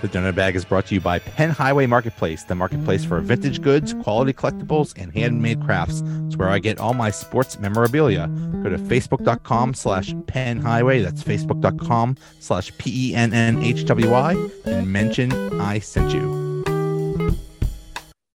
[0.00, 3.60] The donut bag is brought to you by Penn Highway Marketplace, the marketplace for vintage
[3.60, 6.04] goods, quality collectibles, and handmade crafts.
[6.26, 8.28] It's where I get all my sports memorabilia.
[8.62, 11.02] Go to facebook.com slash Penn Highway.
[11.02, 16.64] That's facebook.com slash P E N N H W Y and mention I sent you.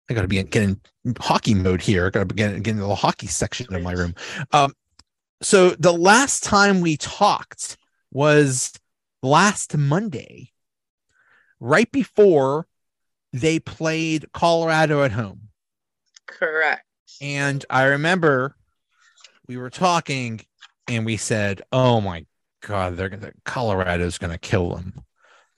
[0.09, 0.81] I gotta be getting
[1.19, 2.07] hockey mode here.
[2.07, 4.15] I gotta be getting, getting the hockey section of my room.
[4.51, 4.73] Um,
[5.43, 7.77] so the last time we talked
[8.11, 8.73] was
[9.21, 10.51] last Monday
[11.61, 12.67] right before
[13.31, 15.49] they played Colorado at home.
[16.27, 16.83] Correct.
[17.21, 18.55] And I remember
[19.47, 20.41] we were talking
[20.87, 22.25] and we said, "Oh my
[22.61, 25.05] god, they're gonna Colorado's gonna kill them.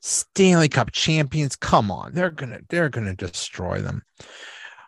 [0.02, 4.04] Stanley Cup champions, come on, they're gonna they're gonna destroy them."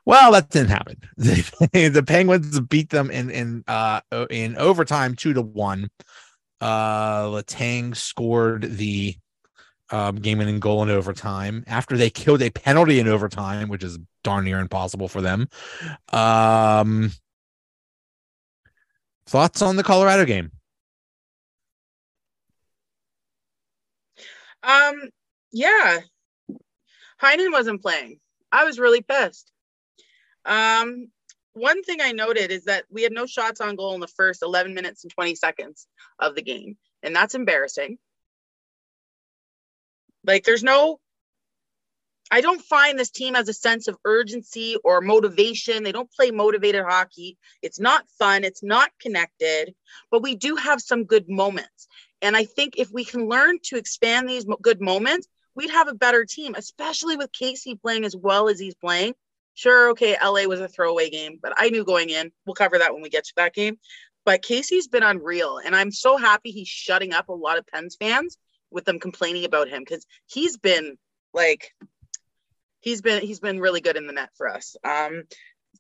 [0.06, 0.98] Well, that didn't happen.
[1.18, 5.90] the Penguins beat them in in uh in overtime two to one.
[6.62, 9.16] Uh Letang scored the
[9.96, 13.98] um, game winning goal in overtime after they killed a penalty in overtime, which is
[14.24, 15.48] darn near impossible for them.
[16.12, 17.12] Um,
[19.26, 20.52] thoughts on the Colorado game?
[24.64, 25.10] Um,
[25.54, 26.00] yeah,
[27.22, 28.20] Heinen wasn't playing.
[28.52, 29.50] I was really pissed.
[30.44, 31.08] Um,
[31.54, 34.42] one thing I noted is that we had no shots on goal in the first
[34.42, 35.88] 11 minutes and 20 seconds
[36.20, 37.98] of the game, and that's embarrassing.
[40.26, 41.00] Like there's no
[42.32, 45.84] I don't find this team has a sense of urgency or motivation.
[45.84, 47.38] They don't play motivated hockey.
[47.62, 49.76] It's not fun, it's not connected,
[50.10, 51.88] but we do have some good moments.
[52.24, 55.94] And I think if we can learn to expand these good moments, we'd have a
[55.94, 59.14] better team, especially with Casey playing as well as he's playing.
[59.54, 62.32] Sure, okay, LA was a throwaway game, but I knew going in.
[62.46, 63.78] We'll cover that when we get to that game.
[64.26, 67.96] But Casey's been unreal, and I'm so happy he's shutting up a lot of Pens
[67.98, 68.40] fans
[68.76, 70.98] with them complaining about him because he's been
[71.34, 71.74] like
[72.82, 74.76] he's been he's been really good in the net for us.
[74.84, 75.24] Um,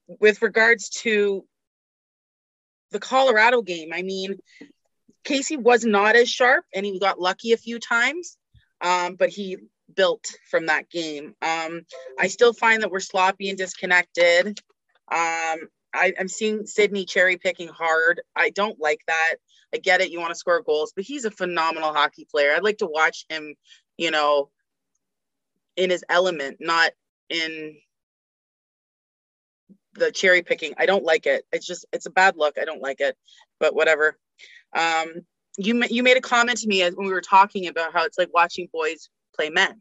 [0.07, 1.45] with regards to
[2.91, 4.37] the Colorado game, I mean,
[5.23, 8.37] Casey was not as sharp and he got lucky a few times,
[8.81, 9.57] um, but he
[9.93, 11.35] built from that game.
[11.41, 11.81] Um,
[12.19, 14.59] I still find that we're sloppy and disconnected.
[15.11, 15.59] Um,
[15.95, 18.21] I, am seeing Sidney cherry picking hard.
[18.35, 19.35] I don't like that.
[19.73, 20.11] I get it.
[20.11, 22.51] You want to score goals, but he's a phenomenal hockey player.
[22.53, 23.55] I'd like to watch him,
[23.97, 24.49] you know,
[25.75, 26.91] in his element, not
[27.29, 27.77] in
[29.93, 30.73] the cherry picking.
[30.77, 31.45] I don't like it.
[31.51, 32.57] It's just, it's a bad look.
[32.59, 33.17] I don't like it,
[33.59, 34.17] but whatever.
[34.75, 35.07] Um,
[35.57, 38.33] you, you made a comment to me when we were talking about how it's like
[38.33, 39.79] watching boys play men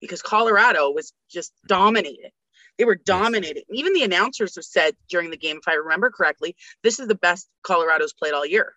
[0.00, 2.32] because Colorado was just dominated.
[2.78, 3.64] They were dominating.
[3.70, 7.14] Even the announcers have said during the game, if I remember correctly, this is the
[7.14, 8.74] best Colorado's played all year.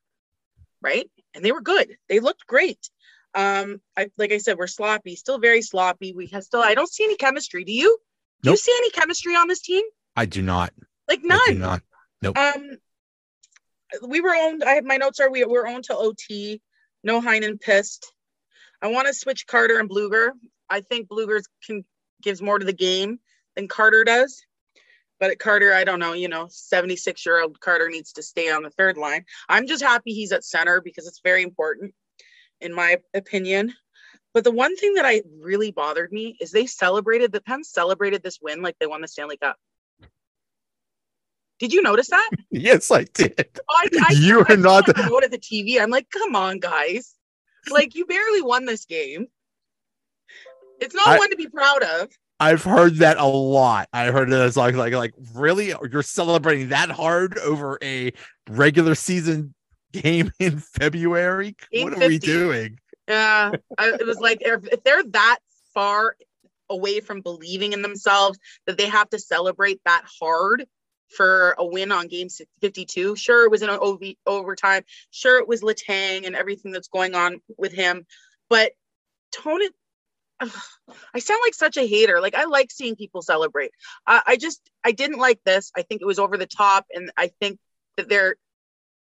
[0.81, 1.09] Right.
[1.33, 1.95] And they were good.
[2.09, 2.89] They looked great.
[3.33, 6.13] Um, I like I said, we're sloppy, still very sloppy.
[6.13, 7.63] We have still I don't see any chemistry.
[7.63, 7.97] Do you?
[8.41, 8.53] Do nope.
[8.53, 9.83] you see any chemistry on this team?
[10.15, 10.71] I do not.
[11.09, 11.39] Like none.
[11.47, 11.81] I do not.
[12.21, 12.37] Nope.
[12.37, 12.77] Um
[14.07, 14.63] we were owned.
[14.63, 16.61] I have my notes are we were owned to OT.
[17.03, 18.13] No Heinen pissed.
[18.81, 20.29] I want to switch Carter and Blueger.
[20.69, 21.83] I think Blueger's can
[22.21, 23.19] gives more to the game
[23.55, 24.43] than Carter does.
[25.19, 28.51] But at Carter, I don't know, you know, 76 year old Carter needs to stay
[28.51, 29.23] on the third line.
[29.47, 31.93] I'm just happy he's at center because it's very important,
[32.59, 33.73] in my opinion.
[34.33, 38.21] But the one thing that I really bothered me is they celebrated, the Pens celebrated
[38.21, 39.55] this win like they won the Stanley Cup.
[41.59, 42.29] Did you notice that?
[42.51, 43.33] yes, I did.
[43.69, 44.93] I, I, you I, are not.
[44.93, 45.81] Go to the TV.
[45.81, 47.15] I'm like, come on, guys.
[47.71, 49.27] Like, you barely won this game.
[50.81, 52.09] It's not one to be proud of.
[52.39, 53.87] I've heard that a lot.
[53.93, 58.11] I heard it as like like like really you're celebrating that hard over a
[58.49, 59.53] regular season
[59.93, 61.55] game in February.
[61.71, 62.79] What are we doing?
[63.07, 65.39] Yeah, it was like if they're that
[65.73, 66.17] far
[66.69, 70.65] away from believing in themselves that they have to celebrate that hard
[71.15, 72.27] for a win on game
[72.61, 73.15] 52.
[73.15, 74.83] Sure, it was in an OV, overtime.
[75.11, 78.05] Sure, it was Letang and everything that's going on with him,
[78.49, 78.71] but
[79.31, 79.73] tone it
[81.13, 82.21] I sound like such a hater.
[82.21, 83.71] Like I like seeing people celebrate.
[84.05, 85.71] Uh, I just I didn't like this.
[85.75, 87.59] I think it was over the top, and I think
[87.97, 88.35] that their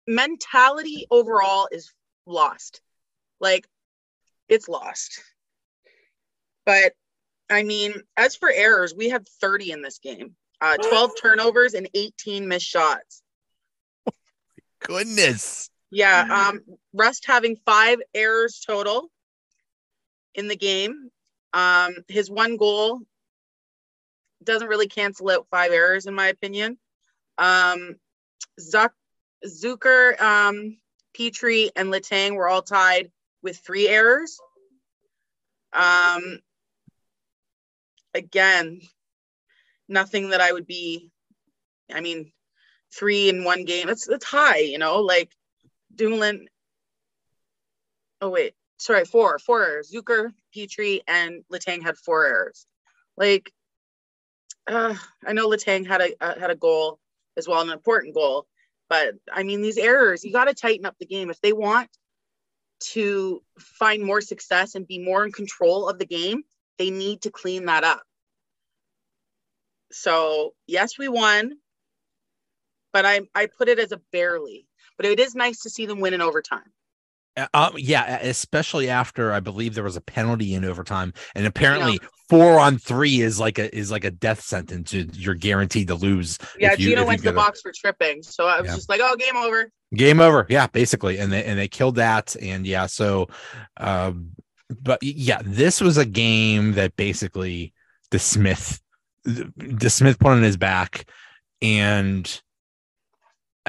[0.07, 1.93] mentality overall is
[2.27, 2.81] lost.
[3.41, 3.67] Like
[4.49, 5.23] it's lost.
[6.67, 6.93] But
[7.51, 10.35] I mean, as for errors, we had 30 in this game.
[10.61, 13.23] Uh, 12 turnovers and 18 missed shots.
[14.81, 15.69] Goodness.
[15.91, 16.49] Yeah.
[16.51, 16.61] Um,
[16.93, 19.11] Rust having five errors total
[20.35, 21.11] in the game.
[21.55, 23.01] Um, his one goal
[24.43, 26.77] doesn't really cancel out five errors, in my opinion.
[27.39, 27.97] Um,
[28.61, 28.91] Zuck,
[29.47, 30.79] Zucker, um,
[31.17, 33.11] Petry, and Letang were all tied
[33.43, 34.39] with three errors.
[35.73, 36.41] Um,
[38.15, 38.81] again,
[39.89, 41.11] nothing that I would be.
[41.93, 42.33] I mean,
[42.93, 43.89] three in one game.
[43.89, 45.01] It's it's high, you know.
[45.01, 45.31] Like
[45.95, 46.49] Dumoulin.
[48.21, 49.93] Oh wait, sorry, four, four errors.
[49.93, 52.67] Zucker, Petry, and Letang had four errors.
[53.17, 53.53] Like,
[54.67, 54.95] uh,
[55.27, 56.99] I know Letang had a uh, had a goal
[57.37, 58.47] as well, an important goal.
[58.89, 61.89] But I mean, these errors, you got to tighten up the game if they want
[62.81, 66.43] to find more success and be more in control of the game.
[66.79, 68.03] They need to clean that up.
[69.93, 71.53] So yes, we won,
[72.93, 74.67] but I I put it as a barely.
[74.97, 76.73] But it is nice to see them win in overtime.
[77.37, 82.09] Uh, yeah, especially after I believe there was a penalty in overtime, and apparently yeah.
[82.29, 84.93] four on three is like a is like a death sentence.
[84.93, 86.39] You're guaranteed to lose.
[86.59, 88.77] Yeah, you, Gino went to the box for tripping, so I was yeah.
[88.77, 90.47] just like, "Oh, game over." Game over.
[90.49, 93.29] Yeah, basically, and they and they killed that, and yeah, so,
[93.79, 94.31] um,
[94.81, 97.73] but yeah, this was a game that basically
[98.13, 98.81] DeSmith,
[99.25, 101.11] the Smith put on his back,
[101.61, 102.43] and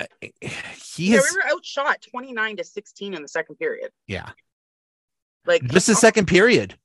[0.01, 3.91] he yeah, we were outshot 29 to 16 in the second period.
[4.07, 4.29] Yeah.
[5.45, 6.77] Like just the second period.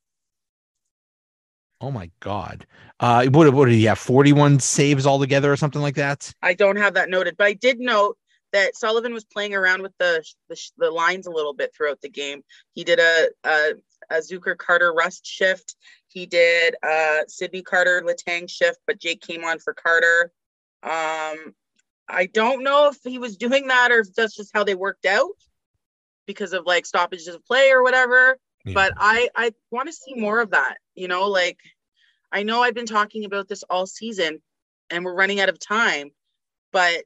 [1.81, 2.67] Oh my god.
[3.01, 3.99] Uh what what did he have?
[3.99, 6.33] 41 saves altogether or something like that?
[6.43, 8.17] I don't have that noted, but I did note
[8.53, 12.09] that Sullivan was playing around with the the, the lines a little bit throughout the
[12.09, 12.43] game.
[12.75, 13.73] He did a a,
[14.11, 15.75] a Zucker Carter Rust shift.
[16.09, 20.33] He did a Sidney Carter Letang shift, but Jake came on for Carter.
[20.83, 21.55] Um,
[22.12, 25.07] I don't know if he was doing that or if that's just how they worked
[25.07, 25.31] out
[26.27, 28.39] because of like stoppages of play or whatever.
[28.65, 28.75] Yeah.
[28.75, 30.77] But I I want to see more of that.
[30.95, 31.59] You know, like
[32.33, 34.41] I know I've been talking about this all season
[34.91, 36.11] and we're running out of time,
[36.73, 37.05] but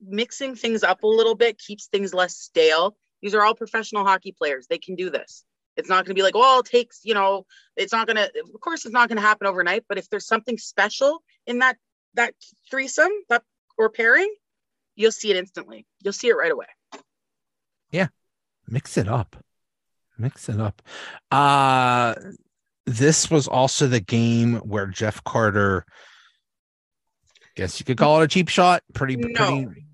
[0.00, 2.96] mixing things up a little bit keeps things less stale.
[3.22, 4.66] These are all professional hockey players.
[4.68, 5.44] They can do this.
[5.76, 7.46] It's not going to be like, well, it takes, you know,
[7.76, 9.84] it's not going to, of course, it's not going to happen overnight.
[9.88, 11.76] But if there's something special in that
[12.14, 12.34] that
[12.70, 13.42] threesome, that
[13.78, 14.32] or pairing,
[14.96, 15.86] you'll see it instantly.
[16.02, 16.66] You'll see it right away.
[17.90, 18.08] Yeah.
[18.68, 19.36] Mix it up.
[20.18, 20.82] Mix it up.
[21.30, 22.14] Uh
[22.86, 25.86] this was also the game where Jeff Carter
[27.56, 28.82] guess you could call it a cheap shot.
[28.94, 29.28] Pretty no.
[29.34, 29.86] pretty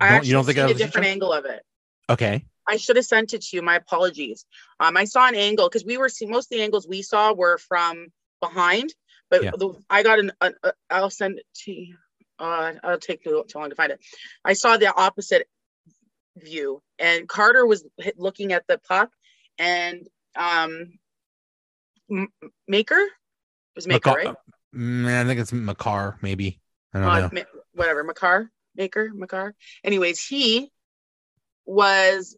[0.00, 1.62] I actually you don't think a different angle of it.
[2.08, 2.44] Okay.
[2.68, 3.62] I should have sent it to you.
[3.62, 4.44] My apologies.
[4.80, 7.32] Um, I saw an angle because we were seeing most of the angles we saw
[7.32, 8.08] were from
[8.40, 8.92] behind,
[9.30, 9.52] but yeah.
[9.56, 10.32] the, I got an.
[10.90, 11.96] i will send it to you
[12.38, 14.00] uh, I'll take too long to find it.
[14.44, 15.48] I saw the opposite
[16.36, 17.84] view, and Carter was
[18.16, 19.10] looking at the puck,
[19.58, 20.06] and
[20.36, 20.98] um,
[22.10, 22.32] M-
[22.68, 23.02] Maker
[23.74, 24.34] was Maker, right?
[24.74, 26.60] Mm, I think it's Makar, maybe.
[26.92, 27.30] I don't uh, know.
[27.32, 29.54] Ma- whatever, Makar, Maker, Makar.
[29.84, 30.70] Anyways, he
[31.64, 32.36] was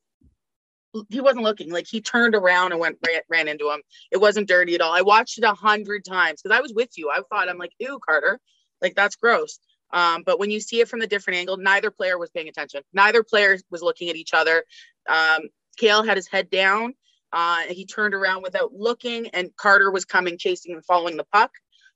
[1.10, 4.48] he wasn't looking like he turned around and went ran, ran into him it wasn't
[4.48, 7.20] dirty at all i watched it a hundred times because i was with you i
[7.28, 8.40] thought i'm like ew carter
[8.80, 9.58] like that's gross
[9.90, 12.82] um, but when you see it from the different angle, neither player was paying attention.
[12.92, 14.64] Neither player was looking at each other.
[15.08, 16.94] Um, Cale had his head down.
[17.32, 21.50] Uh, he turned around without looking, and Carter was coming, chasing and following the puck.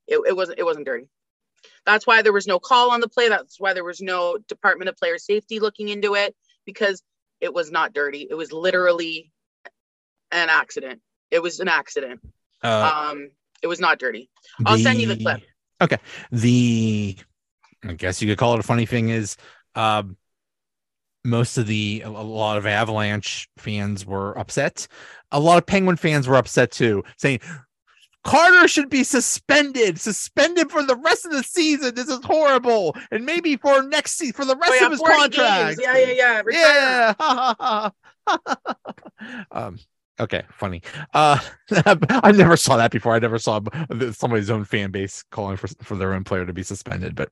[0.06, 0.59] It, it wasn't.
[0.59, 1.09] It wasn't dirty.
[1.87, 3.29] That's why there was no call on the play.
[3.29, 6.35] That's why there was no Department of Player Safety looking into it
[6.67, 7.03] because
[7.41, 8.27] it was not dirty.
[8.29, 9.33] It was literally
[10.31, 11.01] an accident.
[11.31, 12.20] It was an accident.
[12.63, 13.31] Uh, um,
[13.63, 14.29] it was not dirty.
[14.65, 15.41] I'll send you the clip.
[15.81, 15.99] Okay.
[16.31, 17.17] The
[17.84, 19.36] I guess you could call it a funny thing is
[19.74, 20.17] um,
[21.24, 24.86] most of the a lot of Avalanche fans were upset.
[25.31, 27.41] A lot of Penguin fans were upset too, saying
[28.24, 31.94] Carter should be suspended, suspended for the rest of the season.
[31.94, 35.01] This is horrible, and maybe for next season for the rest oh, yeah, of his
[35.01, 35.79] contract.
[35.79, 35.81] Games.
[35.81, 37.91] Yeah, yeah, yeah,
[38.29, 38.36] yeah.
[39.51, 39.79] um,
[40.22, 40.82] Okay, funny.
[41.12, 41.36] Uh,
[41.84, 43.14] I never saw that before.
[43.14, 43.60] I never saw
[44.12, 47.17] somebody's own fan base calling for for their own player to be suspended.
[47.17, 47.31] But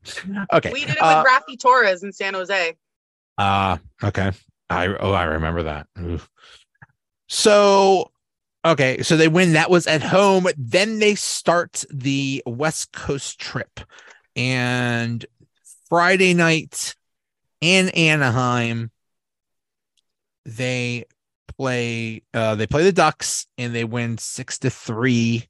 [0.52, 2.74] okay, we did it uh, with Raffi Torres in San Jose.
[3.38, 4.32] Uh okay.
[4.68, 5.86] I oh I remember that.
[6.00, 6.28] Oof.
[7.28, 8.10] So
[8.64, 9.52] okay, so they win.
[9.52, 10.48] That was at home.
[10.58, 13.78] Then they start the West Coast trip,
[14.34, 15.24] and
[15.88, 16.96] Friday night
[17.60, 18.90] in Anaheim,
[20.44, 21.04] they
[21.60, 25.46] play uh they play the Ducks and they win 6 to 3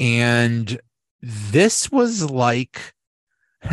[0.00, 0.80] and
[1.22, 2.92] this was like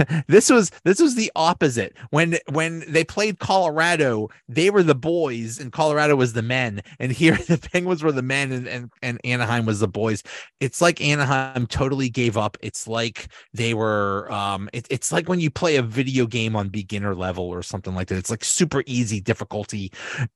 [0.28, 1.96] this was this was the opposite.
[2.10, 6.82] When when they played colorado they were the boys and colorado was the men.
[7.00, 10.24] And here the penguins were the men and, and and anaheim was the boys.
[10.60, 12.58] It's like anaheim totally gave up.
[12.62, 16.70] It's like they were um it, it's like when you play a video game on
[16.70, 18.18] beginner level or something like that.
[18.18, 19.92] It's like super easy difficulty.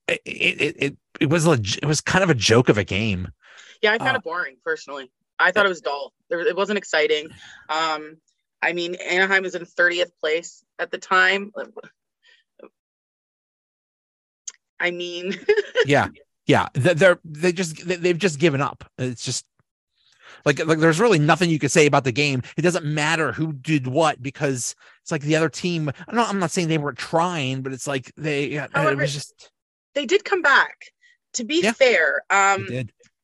[0.07, 3.29] It it it, it was it was kind of a joke of a game.
[3.81, 5.09] Yeah i found uh, it boring personally.
[5.39, 6.13] I thought it was dull.
[6.29, 7.29] It wasn't exciting.
[7.69, 8.17] Um,
[8.61, 11.51] I mean, Anaheim was in 30th place at the time.
[14.79, 15.35] I mean,
[15.85, 16.07] yeah,
[16.45, 16.67] yeah.
[16.73, 18.83] They're they just they've just given up.
[18.97, 19.45] It's just
[20.45, 22.43] like like there's really nothing you could say about the game.
[22.57, 25.91] It doesn't matter who did what because it's like the other team.
[26.07, 28.53] I'm not, I'm not saying they weren't trying, but it's like they.
[28.53, 29.51] However, it was just
[29.95, 30.77] they did come back.
[31.33, 32.67] To be yeah, fair, um,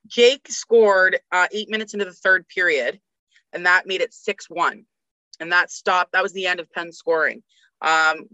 [0.08, 3.00] Jake scored uh, eight minutes into the third period,
[3.51, 4.86] and that made it six one,
[5.39, 6.13] and that stopped.
[6.13, 7.44] That was the end of Penn scoring.
[7.82, 8.27] Um,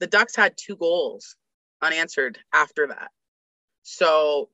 [0.00, 1.36] the Ducks had two goals
[1.82, 3.10] unanswered after that.
[3.82, 4.50] So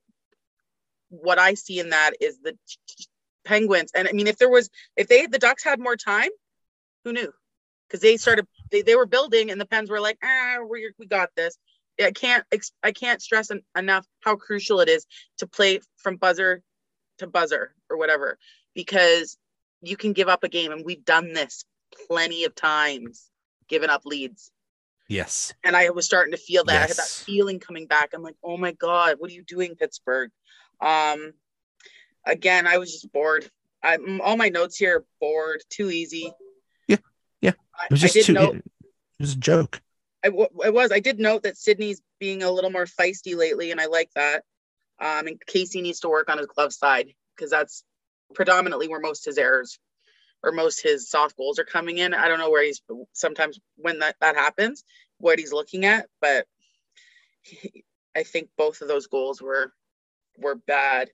[1.09, 2.57] what I see in that is the
[3.45, 6.29] Penguins, and I mean, if there was, if they the Ducks had more time,
[7.03, 7.31] who knew?
[7.87, 11.05] Because they started, they, they were building, and the Pens were like, ah, we we
[11.05, 11.57] got this.
[12.03, 12.43] I can't
[12.83, 15.05] I can't stress en- enough how crucial it is
[15.37, 16.61] to play from buzzer
[17.19, 18.37] to buzzer or whatever
[18.73, 19.37] because
[19.81, 21.63] you can give up a game and we've done this
[22.07, 23.29] plenty of times
[23.67, 24.51] given up leads.
[25.07, 25.53] Yes.
[25.63, 26.73] And i was starting to feel that.
[26.73, 26.83] Yes.
[26.83, 28.11] i had that feeling coming back.
[28.13, 30.31] I'm like oh my god what are you doing pittsburgh?
[30.81, 31.33] Um
[32.25, 33.49] again i was just bored.
[33.83, 36.31] I all my notes here are bored too easy.
[36.87, 36.97] Yeah
[37.41, 37.53] yeah.
[37.85, 38.63] It was just too note, it
[39.19, 39.81] was a joke.
[40.23, 40.91] I, it was.
[40.91, 44.43] I did note that Sidney's being a little more feisty lately, and I like that.
[44.99, 47.83] Um, and Casey needs to work on his glove side because that's
[48.33, 49.77] predominantly where most his errors
[50.45, 52.13] or most his soft goals are coming in.
[52.13, 54.83] I don't know where he's sometimes when that that happens,
[55.17, 56.45] what he's looking at, but
[57.41, 57.83] he,
[58.15, 59.73] I think both of those goals were
[60.37, 61.09] were bad.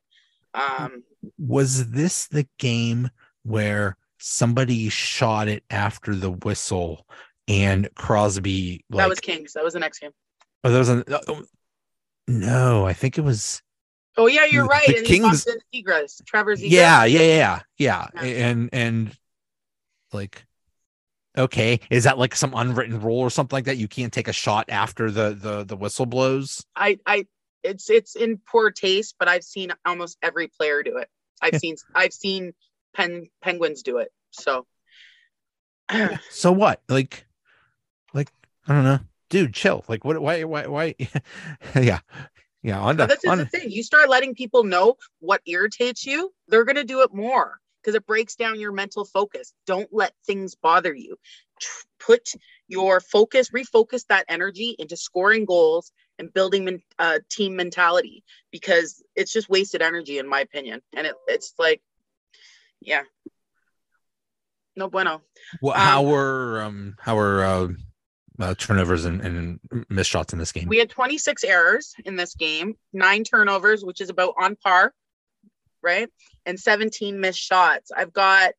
[0.53, 1.03] Um,
[1.39, 3.09] was this the game
[3.43, 7.07] where somebody shot it after the whistle
[7.47, 8.85] and Crosby.
[8.89, 9.53] Like, that was Kings.
[9.53, 10.11] That was the next game.
[10.63, 11.43] Oh, that was an, oh,
[12.27, 12.85] no.
[12.85, 13.61] I think it was.
[14.17, 14.85] Oh yeah, you're right.
[14.85, 15.47] The and Kings.
[15.73, 16.69] Zegras, Trevor Zegras.
[16.69, 19.17] Yeah, yeah, yeah, yeah, yeah, and and
[20.13, 20.45] like,
[21.37, 23.77] okay, is that like some unwritten rule or something like that?
[23.77, 26.65] You can't take a shot after the the the whistle blows.
[26.75, 27.27] I I
[27.63, 31.09] it's it's in poor taste, but I've seen almost every player do it.
[31.41, 32.53] I've seen I've seen
[32.93, 34.11] pen penguins do it.
[34.31, 34.65] So.
[36.29, 36.81] so what?
[36.87, 37.25] Like
[38.13, 38.31] like
[38.67, 38.99] I don't know,
[39.29, 39.83] dude, chill.
[39.87, 40.21] Like, what?
[40.21, 40.43] Why?
[40.43, 40.67] Why?
[40.67, 40.95] Why?
[41.75, 41.99] yeah,
[42.61, 42.79] yeah.
[42.79, 43.71] On to, that's on, the thing.
[43.71, 48.05] You start letting people know what irritates you, they're gonna do it more because it
[48.05, 49.53] breaks down your mental focus.
[49.65, 51.17] Don't let things bother you.
[51.99, 52.29] Put
[52.67, 59.33] your focus, refocus that energy into scoring goals and building uh, team mentality because it's
[59.33, 60.81] just wasted energy, in my opinion.
[60.95, 61.81] And it, it's like,
[62.79, 63.03] yeah,
[64.75, 65.21] no bueno.
[65.61, 67.67] Well, um, how were um how were uh,
[68.39, 69.59] uh, turnovers and, and
[69.89, 70.67] missed shots in this game?
[70.67, 74.93] We had 26 errors in this game, nine turnovers, which is about on par,
[75.81, 76.09] right?
[76.45, 77.91] And 17 missed shots.
[77.95, 78.53] I've got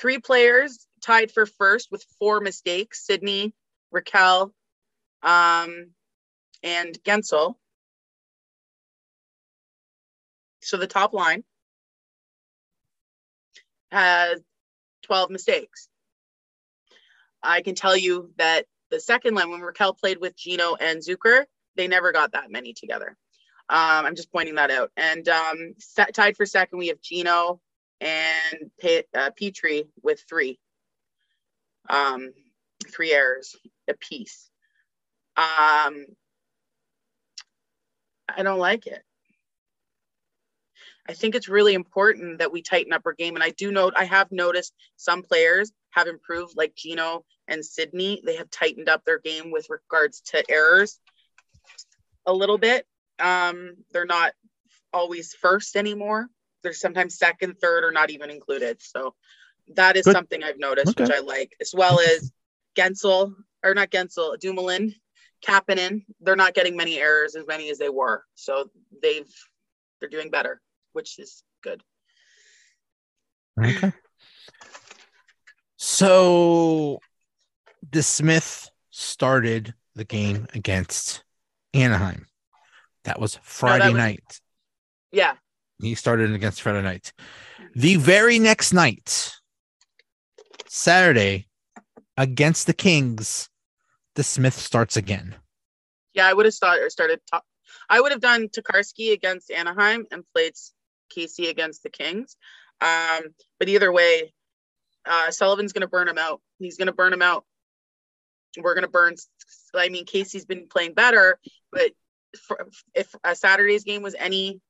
[0.00, 3.54] three players tied for first with four mistakes Sidney,
[3.94, 4.52] Rakell,
[5.22, 5.90] um,
[6.62, 7.54] and Guentzel.
[10.62, 11.42] So the top line
[13.90, 14.40] has
[15.04, 15.88] 12 mistakes.
[17.42, 21.44] I can tell you that the second line, when Rakell played with Gino and Zucker,
[21.76, 23.16] they never got that many together.
[23.70, 24.90] Um, I'm just pointing that out.
[24.96, 27.60] And um, set, tied for second, we have Gino
[28.00, 30.58] and Pe- uh, Petry with three,
[31.88, 32.32] um,
[32.92, 33.54] three errors
[33.88, 34.50] apiece.
[35.36, 36.04] Um,
[38.28, 39.04] I don't like it.
[41.08, 43.36] I think it's really important that we tighten up our game.
[43.36, 48.20] And I do note, I have noticed some players have improved, like Gino and Sidney.
[48.24, 50.98] They have tightened up their game with regards to errors
[52.26, 52.84] a little bit.
[53.20, 54.32] Um, they're not
[54.92, 56.28] always first anymore.
[56.62, 58.82] They're sometimes second, third, or not even included.
[58.82, 59.14] So
[59.76, 60.12] that is Good.
[60.12, 61.04] something I've noticed, okay.
[61.04, 62.32] which I like, as well as
[62.76, 64.94] Guentzel, or not Guentzel, Dumoulin,
[65.46, 66.04] Kapanen.
[66.20, 68.24] They're not getting many errors as many as they were.
[68.34, 68.70] So
[69.02, 69.32] they've
[70.00, 70.60] they're doing better,
[70.92, 71.82] which is good.
[73.62, 73.92] Okay.
[75.76, 77.00] So
[77.90, 81.24] the Smith started the game against
[81.74, 82.26] Anaheim.
[83.04, 84.40] That was Friday no, that was, night.
[85.12, 85.34] Yeah.
[85.80, 87.12] He started against Friday night.
[87.74, 89.32] The very next night,
[90.66, 91.46] Saturday,
[92.16, 93.48] against the Kings,
[94.16, 95.36] DeSmith starts again.
[96.12, 97.44] Yeah, I would have started started top,
[97.88, 100.54] I would have done Tokarski against Anaheim and played
[101.08, 102.36] Casey against the Kings.
[102.80, 104.32] Um, but either way,
[105.06, 106.40] uh, Sullivan's going to burn him out.
[106.58, 107.44] He's going to burn him out.
[108.60, 109.14] We're going to burn.
[109.74, 111.38] I mean, Casey's been playing better,
[111.70, 111.92] but
[112.36, 114.60] for, if a Saturday's game was any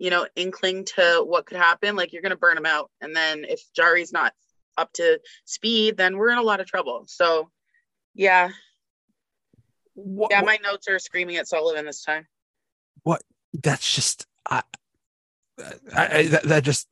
[0.00, 2.90] you know, inkling to what could happen, like you're going to burn him out.
[3.02, 4.32] And then if Jarry's not
[4.78, 7.04] up to speed, then we're in a lot of trouble.
[7.06, 7.50] So,
[8.14, 8.48] yeah.
[9.92, 12.26] What, yeah, my notes are screaming at Sullivan this time.
[13.02, 13.22] What?
[13.52, 14.62] That's just, I,
[15.94, 16.88] I, I that, that just,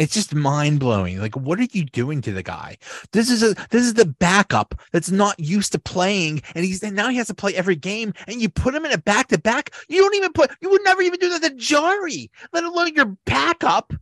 [0.00, 1.20] it's just mind blowing.
[1.20, 2.78] Like, what are you doing to the guy?
[3.12, 6.96] This is a this is the backup that's not used to playing, and he's and
[6.96, 8.14] now he has to play every game.
[8.26, 9.74] And you put him in a back to back.
[9.88, 10.52] You don't even put.
[10.62, 13.92] You would never even do that to Jarry, let alone your backup.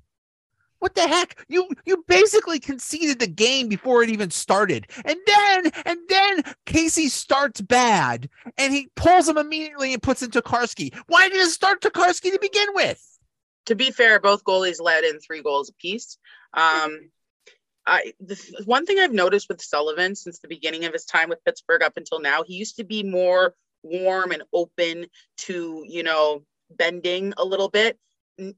[0.79, 1.45] What the heck?
[1.49, 4.87] You you basically conceded the game before it even started.
[5.05, 10.31] And then and then Casey starts bad and he pulls him immediately and puts in
[10.31, 10.97] Tokarski.
[11.09, 13.18] Why did you start Tokarski to begin with?
[13.69, 16.17] To be fair, both goalies led in three goals apiece.
[16.55, 17.11] Um,
[17.87, 21.45] I the one thing I've noticed with Sullivan since the beginning of his time with
[21.45, 25.07] Pittsburgh up until now, he used to be more warm and open
[25.39, 27.99] to you know bending a little bit.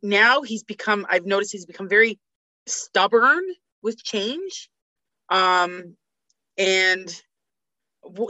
[0.00, 1.07] Now he's become.
[1.11, 2.21] I've noticed he's become very
[2.67, 3.43] stubborn
[3.83, 4.71] with change,
[5.29, 5.97] um,
[6.57, 7.23] and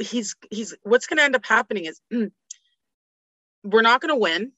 [0.00, 2.00] he's he's what's going to end up happening is
[3.64, 4.52] we're not going to win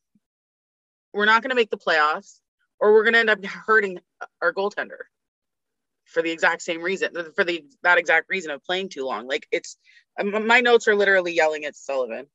[1.13, 2.41] we're not going to make the playoffs
[2.81, 3.99] or we're going to end up hurting
[4.41, 5.05] our goaltender
[6.05, 9.47] for the exact same reason for the that exact reason of playing too long like
[9.51, 9.77] it's
[10.21, 12.27] um, my notes are literally yelling at sullivan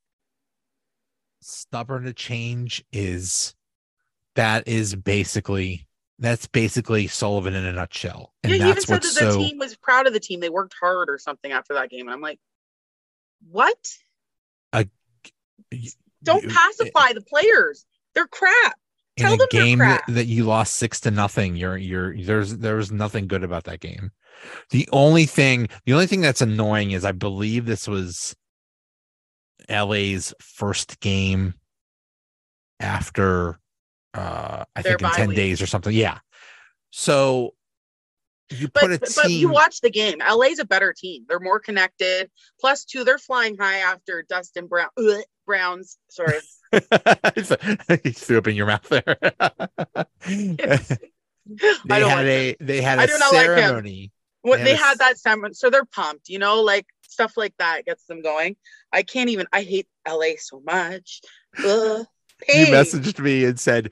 [1.42, 3.54] stubborn to change is
[4.36, 5.88] that is basically
[6.20, 8.34] that's basically Sullivan in a nutshell.
[8.44, 10.40] And yeah, he even said that the team was proud of the team.
[10.40, 12.08] They worked hard or something after that game.
[12.08, 12.40] And I'm like,
[13.50, 13.78] what?
[14.74, 14.86] Uh,
[16.24, 17.86] Don't pacify the players.
[18.18, 18.74] They're crap.
[19.16, 23.28] Tell in a game that, you lost six to nothing, you're you're there's there's nothing
[23.28, 24.10] good about that game.
[24.72, 28.36] The only thing, the only thing that's annoying is I believe this was
[29.70, 31.54] LA's first game
[32.80, 33.60] after
[34.16, 35.36] uh I Their think in 10 week.
[35.36, 35.94] days or something.
[35.94, 36.18] Yeah.
[36.90, 37.54] So
[38.50, 39.22] you but, put a but, team...
[39.22, 40.18] but you watch the game.
[40.28, 41.26] LA's a better team.
[41.30, 42.32] They're more connected.
[42.60, 44.90] Plus, two, they're flying high after Dustin Brown.
[45.46, 46.00] Browns.
[46.10, 46.40] Sorry.
[48.04, 49.18] He threw up in your mouth there.
[51.86, 54.12] they had a they had a ceremony.
[54.44, 54.98] Like they, they had, a...
[55.00, 56.30] that ceremony, so they're pumped.
[56.30, 58.56] You know, like stuff like that gets them going.
[58.92, 59.48] I can't even.
[59.52, 61.22] I hate LA so much.
[61.60, 62.06] Ugh,
[62.50, 63.92] you messaged me and said,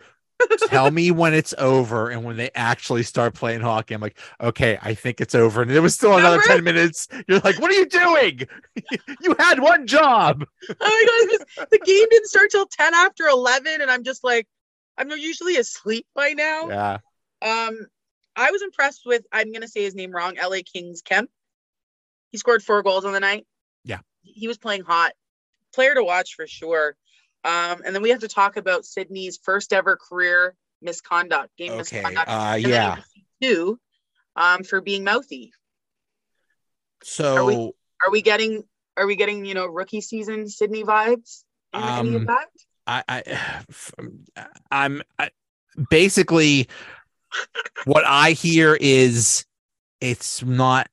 [0.67, 3.93] tell me when it's over and when they actually start playing hockey.
[3.93, 5.61] I'm like, okay, I think it's over.
[5.61, 6.35] And it was still Remember?
[6.35, 7.07] another 10 minutes.
[7.27, 8.41] You're like, what are you doing?
[9.21, 10.45] you had one job.
[10.69, 11.67] Oh my God.
[11.71, 13.81] The game didn't start till 10 after 11.
[13.81, 14.47] And I'm just like,
[14.97, 16.69] I'm usually asleep by now.
[16.69, 16.97] Yeah.
[17.41, 17.87] Um,
[18.35, 21.29] I was impressed with, I'm going to say his name wrong, LA Kings Kemp.
[22.31, 23.45] He scored four goals on the night.
[23.83, 23.99] Yeah.
[24.23, 25.13] He was playing hot.
[25.73, 26.95] Player to watch for sure.
[27.45, 32.01] Um, and then we have to talk about Sidney's first ever career misconduct, game okay.
[32.01, 32.27] misconduct.
[32.27, 32.97] Uh, yeah.
[33.39, 33.79] Two,
[34.35, 35.53] um, for being mouthy.
[37.03, 37.55] So are we,
[38.05, 38.63] are we, getting
[38.97, 41.43] are we getting you know rookie season Sidney vibes?
[41.71, 42.47] Um, any of that?
[42.87, 43.63] I, I
[44.71, 45.29] I'm I,
[45.91, 46.67] basically
[47.85, 49.45] what I hear is
[50.01, 50.89] it's not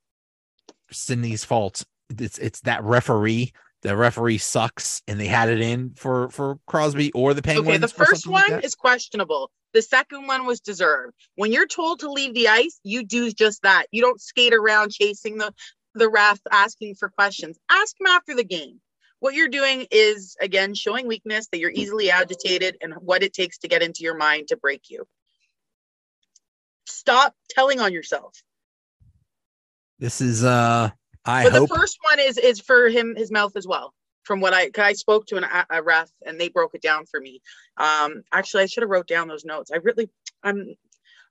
[0.90, 1.84] Sidney's fault.
[2.10, 7.12] It's it's that referee the referee sucks and they had it in for for Crosby
[7.12, 7.68] or the Penguins.
[7.68, 9.50] Okay, the first one like is questionable.
[9.74, 11.14] The second one was deserved.
[11.34, 13.86] When you're told to leave the ice, you do just that.
[13.90, 15.52] You don't skate around chasing the
[15.94, 17.58] the ref asking for questions.
[17.68, 18.80] Ask him after the game.
[19.18, 23.58] What you're doing is again showing weakness that you're easily agitated and what it takes
[23.58, 25.06] to get into your mind to break you.
[26.86, 28.40] Stop telling on yourself.
[29.98, 30.90] This is uh
[31.24, 31.68] I but hope.
[31.68, 33.94] the first one is is for him his mouth as well.
[34.24, 37.20] From what I I spoke to an, a ref and they broke it down for
[37.20, 37.40] me.
[37.76, 39.70] Um, actually, I should have wrote down those notes.
[39.72, 40.10] I really,
[40.42, 40.74] I'm,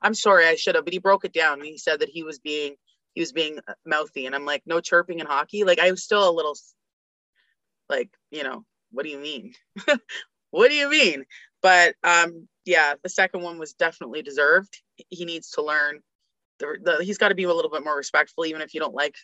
[0.01, 0.83] I'm sorry, I should have.
[0.83, 2.75] But he broke it down and he said that he was being
[3.13, 5.63] he was being mouthy, and I'm like, no chirping in hockey.
[5.63, 6.55] Like I was still a little,
[7.89, 9.53] like you know, what do you mean?
[10.51, 11.25] what do you mean?
[11.61, 14.81] But um, yeah, the second one was definitely deserved.
[15.09, 15.99] He needs to learn.
[16.59, 18.93] The, the, he's got to be a little bit more respectful, even if you don't
[18.93, 19.15] like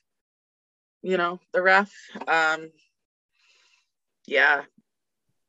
[1.01, 1.91] you know, the ref.
[2.27, 2.71] Um,
[4.25, 4.63] yeah.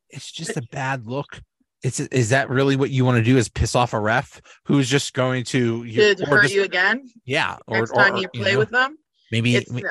[0.09, 1.41] It's just a bad look.
[1.81, 3.37] It's is that really what you want to do?
[3.37, 7.09] Is piss off a ref who's just going to you, hurt just, you again?
[7.25, 7.57] Yeah.
[7.67, 8.97] Or, Next time or, you play you know, with them,
[9.31, 9.83] maybe it's not.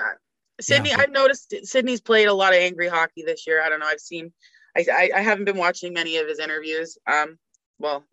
[0.61, 3.63] Sidney, yeah, I've noticed Sidney's played a lot of angry hockey this year.
[3.63, 3.87] I don't know.
[3.87, 4.33] I've seen,
[4.77, 6.99] I, I, I haven't been watching many of his interviews.
[7.07, 7.39] Um,
[7.79, 8.05] well,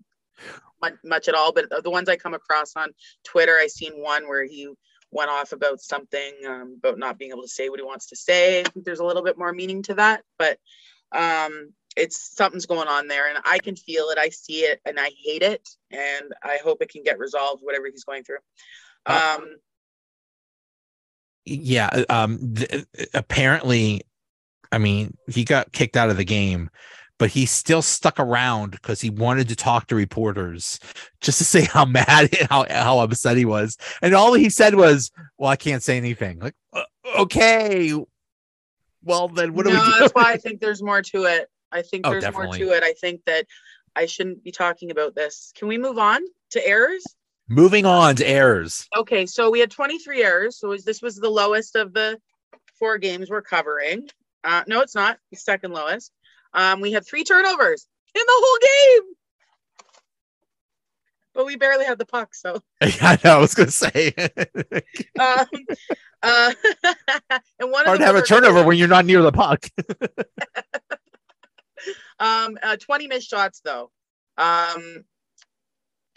[0.79, 2.89] much, much at all, but the ones I come across on
[3.23, 4.69] Twitter, I seen one where he
[5.15, 8.15] went off about something um, about not being able to say what he wants to
[8.15, 8.60] say.
[8.60, 10.60] I think there's a little bit more meaning to that, but
[11.12, 14.17] um, it's something's going on there and I can feel it.
[14.17, 15.67] I see it and I hate it.
[15.91, 18.39] And I hope it can get resolved, whatever he's going through.
[19.06, 19.47] Uh, Um,
[21.45, 24.01] yeah um th- apparently
[24.71, 26.69] i mean he got kicked out of the game
[27.17, 30.80] but he still stuck around because he wanted to talk to reporters
[31.21, 35.12] just to say how mad how, how upset he was and all he said was
[35.38, 36.56] well i can't say anything like
[37.17, 37.93] okay
[39.04, 41.47] well then what do no, we do that's why I think there's more to it.
[41.71, 42.60] I think Oh, there's definitely.
[42.63, 42.84] more to it.
[42.84, 43.45] I think that
[43.95, 45.51] I shouldn't be talking about this.
[45.56, 47.04] Can we move on to errors?
[47.47, 50.58] moving on to errors Okay, so we had 23 errors.
[50.58, 52.17] So this was the lowest of the
[52.80, 54.10] four games we're covering.
[54.43, 55.19] Uh, no, it's not.
[55.36, 56.12] Second lowest.
[56.55, 59.13] Um, we had three turnovers in the whole game,
[61.33, 62.33] but we barely had the puck.
[62.33, 64.13] So, i know i was gonna say
[65.19, 65.45] um,
[66.23, 66.53] uh,
[67.59, 69.67] and one of hard to have a turnover when you're not near the puck
[72.19, 73.91] Um, uh, 20 missed shots though.
[74.37, 75.03] Um,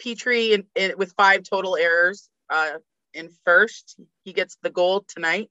[0.01, 2.77] Petry in, in, with five total errors uh,
[3.13, 3.99] in first.
[4.23, 5.49] He gets the goal tonight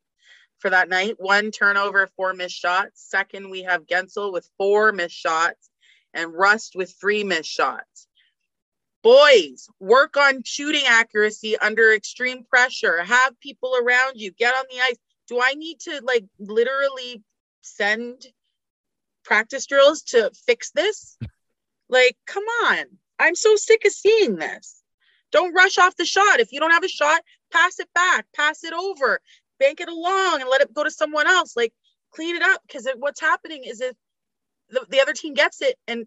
[0.58, 1.16] for that night.
[1.18, 3.04] One turnover, four missed shots.
[3.08, 5.70] Second, we have Guentzel with four missed shots
[6.14, 8.06] and Rust with three missed shots.
[9.02, 13.02] Boys, work on shooting accuracy under extreme pressure.
[13.02, 14.32] Have people around you.
[14.32, 14.96] Get on the ice.
[15.28, 17.22] Do I need to like literally
[17.62, 18.26] send
[19.24, 21.16] practice drills to fix this?
[21.88, 22.84] Like, come on.
[23.18, 24.82] I'm so sick of seeing this.
[25.30, 26.40] Don't rush off the shot.
[26.40, 29.20] If you don't have a shot, pass it back, pass it over,
[29.58, 31.56] bank it along and let it go to someone else.
[31.56, 31.72] Like,
[32.12, 33.94] clean it up because what's happening is if
[34.70, 36.06] the, the other team gets it and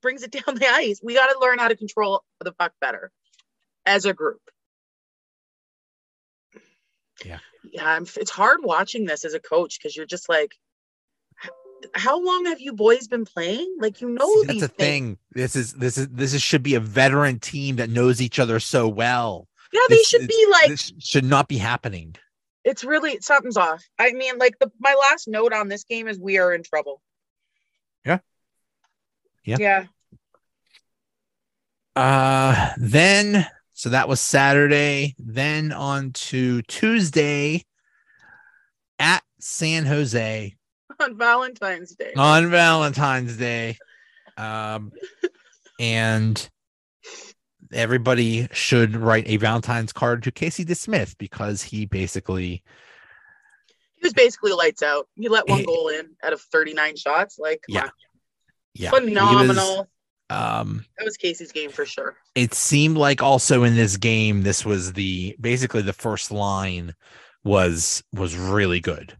[0.00, 3.10] brings it down the ice, we got to learn how to control the puck better
[3.86, 4.40] as a group.
[7.24, 7.38] Yeah.
[7.72, 10.52] Yeah, I'm, it's hard watching this as a coach because you're just like,
[11.94, 13.76] how long have you boys been playing?
[13.78, 15.18] Like you know See, that's the thing.
[15.32, 18.58] This is this is this is, should be a veteran team that knows each other
[18.58, 19.48] so well.
[19.72, 22.16] Yeah, they This- should be like this should not be happening.
[22.68, 23.82] It's really something's off.
[23.98, 27.00] I mean, like the my last note on this game is we are in trouble.
[28.04, 28.18] Yeah.
[29.42, 29.56] Yeah.
[29.58, 29.84] Yeah.
[31.96, 35.14] Uh then so that was Saturday.
[35.18, 37.64] Then on to Tuesday
[38.98, 40.54] at San Jose
[41.00, 42.12] On Valentine's Day.
[42.16, 43.78] on Valentine's Day.
[44.36, 44.92] Um
[45.80, 46.50] and
[47.72, 52.62] everybody should write a Valentine's card to Casey DeSmith because he basically
[53.96, 55.08] He was basically lights out.
[55.14, 57.38] He let one goal in out of 39 shots.
[57.38, 57.88] Like, Yeah.
[58.74, 59.88] yeah he was, phenomenal.
[60.30, 62.16] um that was Casey's game for sure.
[62.34, 66.94] it seemed like also in this game this was the basically the first line
[67.44, 69.16] was was really good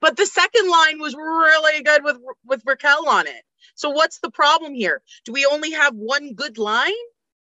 [0.00, 3.42] But the second line was really good with with Rakell on it.
[3.74, 5.00] So what's the problem here?
[5.24, 6.92] Do we only have one good line?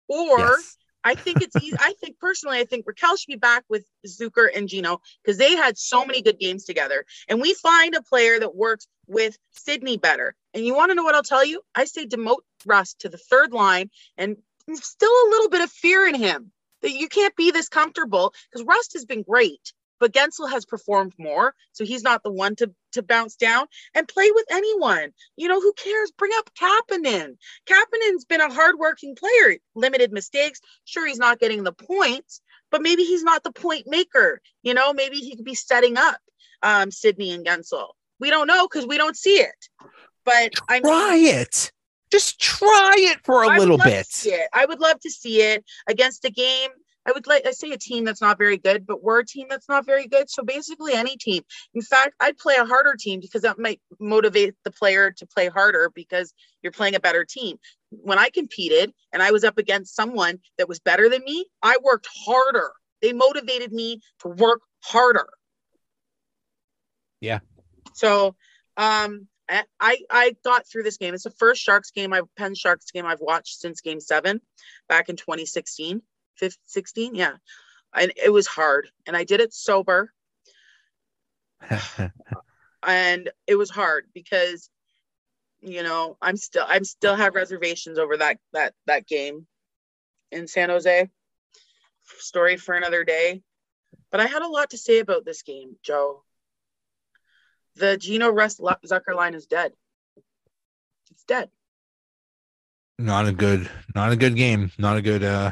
[0.09, 0.77] Or Yes.
[1.07, 1.77] I think it's easy.
[1.79, 5.55] I think personally, I think Rakell should be back with Zucker and Gino because they
[5.55, 7.05] had so many good games together.
[7.29, 10.35] And we find a player that works with Sidney better.
[10.53, 11.63] And you want to know what I'll tell you?
[11.77, 14.37] I say demote Rust to the third line and
[14.75, 16.51] still a little bit of fear in him
[16.83, 19.73] that you can't be this comfortable because Rust has been great.
[19.99, 24.09] But Guentzel has performed more, so he's not the one to to bounce down and
[24.09, 25.13] play with anyone.
[25.37, 26.13] You know who cares?
[26.17, 27.37] Bring up Kapanen.
[27.67, 30.61] Kapanen's been a hardworking player, limited mistakes.
[30.85, 34.41] Sure, he's not getting the points, but maybe he's not the point maker.
[34.63, 36.19] You know, maybe he could be setting up
[36.63, 37.89] um, Sidney and Guentzel.
[38.19, 39.69] We don't know because we don't see it.
[40.25, 41.71] But I try it
[42.11, 44.07] just try it for a I little bit.
[44.53, 46.71] I would love to see it against a game.
[47.07, 49.47] I would like I say a team that's not very good, but we're a team
[49.49, 50.29] that's not very good.
[50.29, 51.43] So basically any team.
[51.75, 55.49] In fact, I'd play a harder team because that might motivate the player to play
[55.49, 57.59] harder because you're playing a better team.
[57.91, 61.79] When I competed and I was up against someone that was better than me, I
[61.83, 62.73] worked harder.
[63.03, 65.29] They motivated me to work harder.
[67.21, 67.39] Yeah.
[67.95, 68.35] So
[68.77, 71.15] um I I- got through this game.
[71.15, 74.41] It's the first Sharks game I've Penn Sharks game I've watched since game seven
[74.89, 76.03] back in 2016,
[76.37, 77.15] 15, 16.
[77.15, 77.33] Yeah.
[77.95, 78.89] And it was hard.
[79.07, 80.13] And I did it sober.
[82.89, 84.71] And it was hard because
[85.61, 89.47] you know, I'm still I'm still have reservations over that that that game
[90.31, 91.11] in San Jose.
[92.19, 93.43] Story for another day.
[94.13, 96.23] But I had a lot to say about this game, Joe.
[97.75, 99.73] The Gino Rust Zucker line is dead.
[101.11, 101.51] It's dead.
[102.99, 105.51] not a good not a good game not a good uh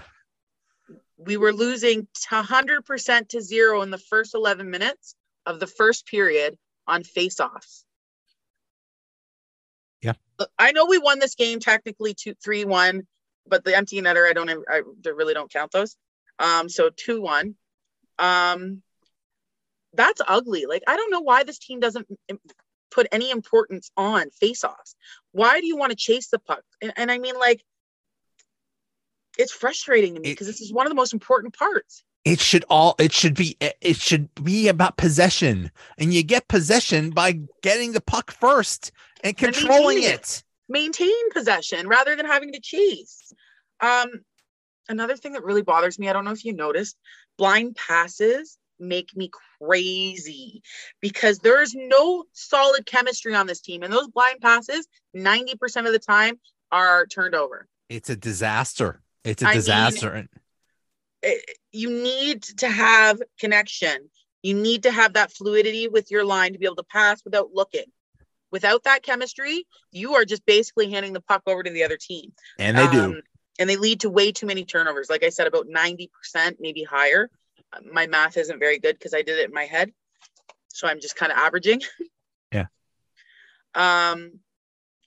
[1.24, 5.14] we were losing 100% to zero in the first 11 minutes
[5.46, 6.56] of the first period
[6.86, 7.84] on face-offs.
[10.02, 10.14] Yeah.
[10.58, 13.06] I know we won this game technically two three one,
[13.46, 15.96] but the empty netter I don't I really don't count those.
[16.38, 17.54] Um, so two one.
[18.18, 18.82] Um,
[19.94, 20.66] that's ugly.
[20.66, 22.06] Like I don't know why this team doesn't
[22.94, 24.94] put any importance on face-offs.
[25.32, 26.62] Why do you want to chase the puck?
[26.80, 27.62] And, and I mean, like,
[29.38, 32.04] it's frustrating to me because this is one of the most important parts.
[32.24, 35.70] It should all it should be it should be about possession.
[35.98, 38.92] And you get possession by getting the puck first
[39.22, 40.42] and controlling and it.
[40.68, 43.32] maintain possession rather than having to chase.
[43.80, 44.08] Um
[44.88, 46.94] another thing that really bothers me i don't know if you noticed
[47.38, 50.62] blind passes make me crazy
[51.00, 55.98] because there's no solid chemistry on this team and those blind passes 90% of the
[55.98, 56.38] time
[56.72, 57.68] are turned over.
[57.88, 60.28] It's a disaster it's a disaster I mean,
[61.72, 64.10] you need to have connection.
[64.42, 67.50] You need to have that fluidity with your line to be able to pass without
[67.52, 67.86] looking.
[68.52, 72.32] Without that chemistry, you are just basically handing the puck over to the other team.
[72.58, 73.22] And they um, do.
[73.58, 75.08] And they lead to way too many turnovers.
[75.10, 76.08] Like I said, about 90%,
[76.60, 77.30] maybe higher.
[77.90, 79.92] My math isn't very good because I did it in my head.
[80.68, 81.80] So I'm just kind of averaging.
[82.52, 82.66] Yeah.
[83.74, 84.38] Um,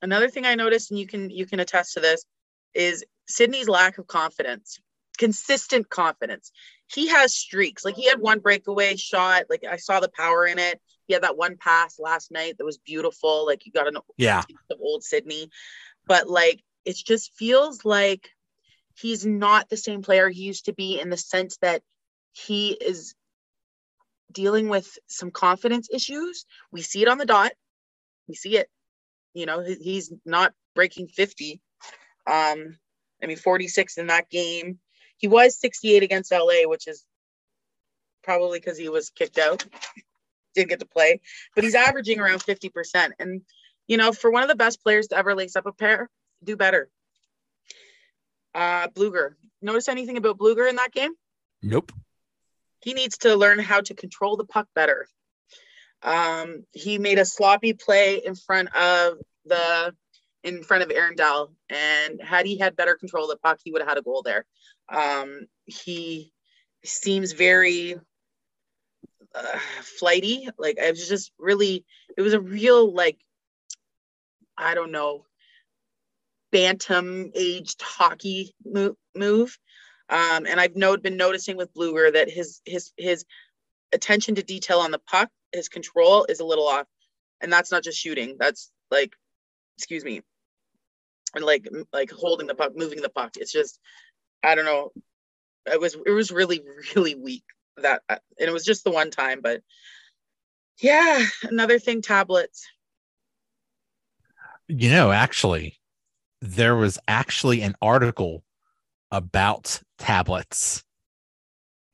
[0.02, 2.26] another thing I noticed, and you can you can attest to this,
[2.74, 4.80] is Sidney's lack of confidence
[5.18, 6.52] consistent confidence.
[6.88, 7.84] He has streaks.
[7.84, 9.46] Like he had one breakaway shot.
[9.50, 10.80] Like I saw the power in it.
[11.08, 13.46] He had that one pass last night that was beautiful.
[13.46, 15.50] Like you got an yeah of old Sidney,
[16.06, 18.30] but like it just feels like
[18.96, 21.82] he's not the same player he used to be in the sense that
[22.32, 23.16] he is
[24.32, 26.46] dealing with some confidence issues.
[26.72, 27.52] We see it on the dot.
[28.28, 28.70] We see it.
[29.34, 31.62] You know, he's not breaking 50.
[32.26, 32.78] Um,
[33.22, 34.80] I mean, 46 in that game.
[35.18, 37.04] He was 68 against LA, which is
[38.24, 39.66] probably because he was kicked out,
[40.54, 41.22] didn't get to play,
[41.56, 43.12] but he's averaging around 50%.
[43.20, 43.42] And,
[43.88, 46.10] you know, for one of the best players to ever lace up a pair,
[46.44, 46.90] do better.
[48.54, 51.12] Uh, Blueger, notice anything about Blueger in that game?
[51.62, 51.92] Nope.
[52.82, 55.08] He needs to learn how to control the puck better.
[56.04, 59.96] Um, he made a sloppy play in front of the
[60.48, 63.72] in front of Aaron Dell, and had he had better control of the puck, he
[63.72, 64.46] would have had a goal there.
[64.90, 66.32] Um, he
[66.86, 67.96] seems very
[69.36, 70.48] uh, flighty.
[70.58, 71.86] Like I was just really,
[72.18, 73.18] it was a real like,
[74.58, 75.26] I don't know,
[76.52, 78.96] bantam aged hockey move.
[79.16, 79.58] move.
[80.10, 83.26] Um, and I've no, been noticing with Blueger that his his his
[83.92, 86.88] attention to detail on the puck, his control is a little off,
[87.42, 88.38] and that's not just shooting.
[88.40, 89.12] That's like,
[89.78, 90.22] excuse me,
[91.36, 93.38] and like like holding the puck, moving the puck.
[93.38, 93.80] It's just
[94.44, 94.92] I don't know.
[95.66, 96.62] It was it was really
[96.96, 97.44] really weak
[97.78, 99.62] that uh, and it was just the one time, but
[100.82, 102.68] yeah, another thing tablets.
[104.68, 105.80] You know, actually,
[106.42, 108.44] there was actually an article
[109.12, 110.84] about tablets.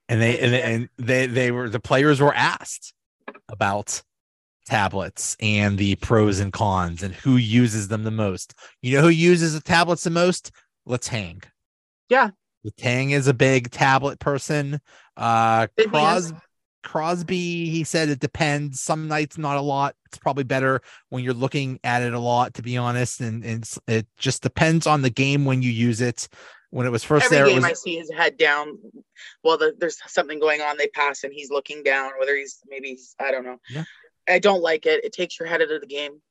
[0.09, 2.93] And they and, and they they were the players were asked
[3.47, 4.03] about
[4.65, 8.53] tablets and the pros and cons and who uses them the most.
[8.81, 10.51] You know who uses the tablets the most?
[10.87, 11.43] Letang.
[12.09, 12.31] Yeah.
[12.65, 14.79] Letang is a big tablet person.
[15.17, 16.33] Uh Cros-
[16.83, 18.81] Crosby, he said it depends.
[18.81, 19.95] Some nights not a lot.
[20.07, 23.21] It's probably better when you're looking at it a lot, to be honest.
[23.21, 26.27] And, and it just depends on the game when you use it.
[26.71, 28.79] When it was first Every there, game was, I see his head down.
[29.43, 30.75] Well, the, there's something going on.
[30.75, 32.11] They pass and he's looking down.
[32.19, 33.59] Whether he's maybe he's, I don't know.
[33.69, 33.83] Yeah.
[34.27, 35.03] I don't like it.
[35.03, 36.21] It takes your head out of the game.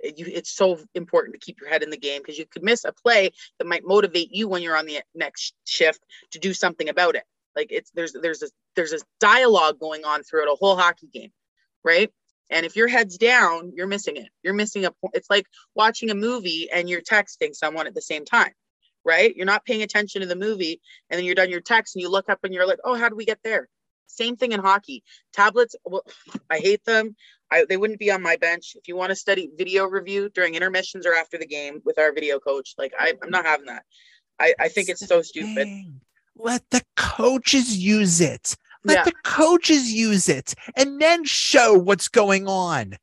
[0.00, 2.62] It, you, it's so important to keep your head in the game because you could
[2.62, 6.00] miss a play that might motivate you when you're on the next shift
[6.32, 7.24] to do something about it.
[7.54, 11.32] Like it's there's there's a there's a dialogue going on throughout a whole hockey game,
[11.84, 12.10] right?
[12.50, 14.28] And if your head's down, you're missing it.
[14.42, 14.92] You're missing a.
[15.12, 18.52] It's like watching a movie and you're texting someone at the same time,
[19.04, 19.34] right?
[19.34, 22.10] You're not paying attention to the movie, and then you're done your text and you
[22.10, 23.68] look up and you're like, oh, how do we get there?
[24.06, 25.02] Same thing in hockey.
[25.32, 26.04] Tablets, well,
[26.50, 27.16] I hate them.
[27.50, 28.76] I, they wouldn't be on my bench.
[28.76, 32.12] If you want to study video review during intermissions or after the game with our
[32.12, 33.84] video coach, like I, I'm not having that.
[34.38, 35.68] I, I think it's so stupid.
[36.36, 38.56] Let the coaches use it.
[38.84, 39.04] Let yeah.
[39.04, 42.96] the coaches use it and then show what's going on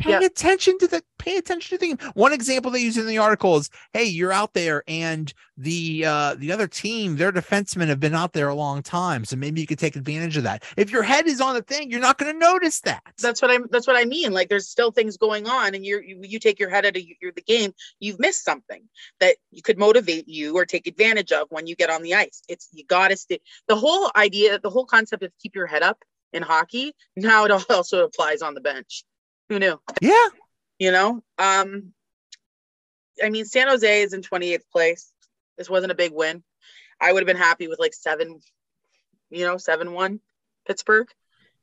[0.00, 0.22] pay yep.
[0.22, 2.10] attention to the pay attention to the game.
[2.14, 6.34] One example they use in the article is, hey, you're out there and the uh
[6.36, 9.24] the other team, their defensemen have been out there a long time.
[9.24, 10.64] So maybe you could take advantage of that.
[10.76, 13.02] If your head is on the thing, you're not going to notice that.
[13.18, 14.32] That's what I'm that's what I mean.
[14.32, 17.02] Like there's still things going on and you're you, you take your head out of
[17.20, 18.82] your, the game, you've missed something
[19.20, 22.42] that you could motivate you or take advantage of when you get on the ice.
[22.48, 25.98] It's you gotta stay the whole idea, the whole concept of keep your head up
[26.32, 29.04] in hockey, now it also applies on the bench.
[29.50, 29.78] Who knew?
[30.00, 30.28] Yeah.
[30.78, 31.92] You know, um,
[33.22, 35.12] I mean, San Jose is in 28th place.
[35.58, 36.42] This wasn't a big win.
[36.98, 38.40] I would have been happy with like seven,
[39.28, 40.20] you know, seven one
[40.66, 41.08] Pittsburgh.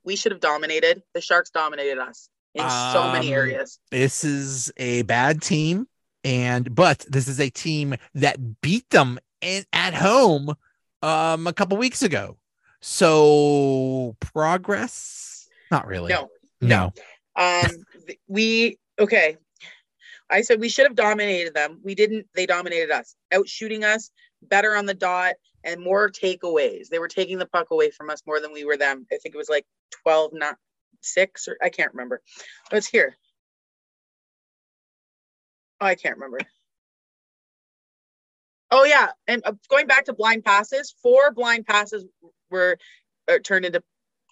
[0.03, 1.01] We should have dominated.
[1.13, 3.79] The Sharks dominated us in so many Um, areas.
[3.89, 5.87] This is a bad team,
[6.23, 10.55] and but this is a team that beat them in, at home
[11.01, 12.37] um a couple weeks ago.
[12.81, 15.47] So progress?
[15.71, 16.11] Not really.
[16.13, 16.29] No,
[16.61, 16.93] No.
[17.37, 17.71] Um,
[18.27, 19.37] we okay.
[20.29, 21.79] I said we should have dominated them.
[21.83, 22.27] We didn't.
[22.35, 26.89] They dominated us, out shooting us, better on the dot, and more takeaways.
[26.89, 29.05] They were taking the puck away from us more than we were them.
[29.11, 29.65] I think it was like
[30.03, 30.57] 12, not
[31.01, 32.21] six, or I can't remember.
[32.69, 33.15] But it's here.
[35.79, 36.39] Oh, I can't remember.
[38.69, 42.03] Oh yeah, and uh, going back to blind passes, four blind passes
[42.49, 42.77] were
[43.29, 43.81] uh, turned into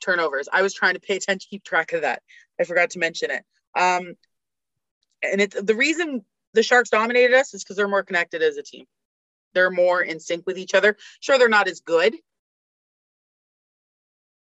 [0.05, 0.47] turnovers.
[0.51, 2.21] I was trying to pay attention, keep track of that.
[2.59, 3.43] I forgot to mention it.
[3.77, 4.15] Um,
[5.23, 8.63] and it's the reason the Sharks dominated us is because they're more connected as a
[8.63, 8.85] team.
[9.53, 10.97] They're more in sync with each other.
[11.19, 12.15] Sure, they're not as good.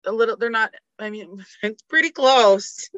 [0.07, 0.74] A little, they're not.
[0.98, 2.90] I mean, it's pretty close,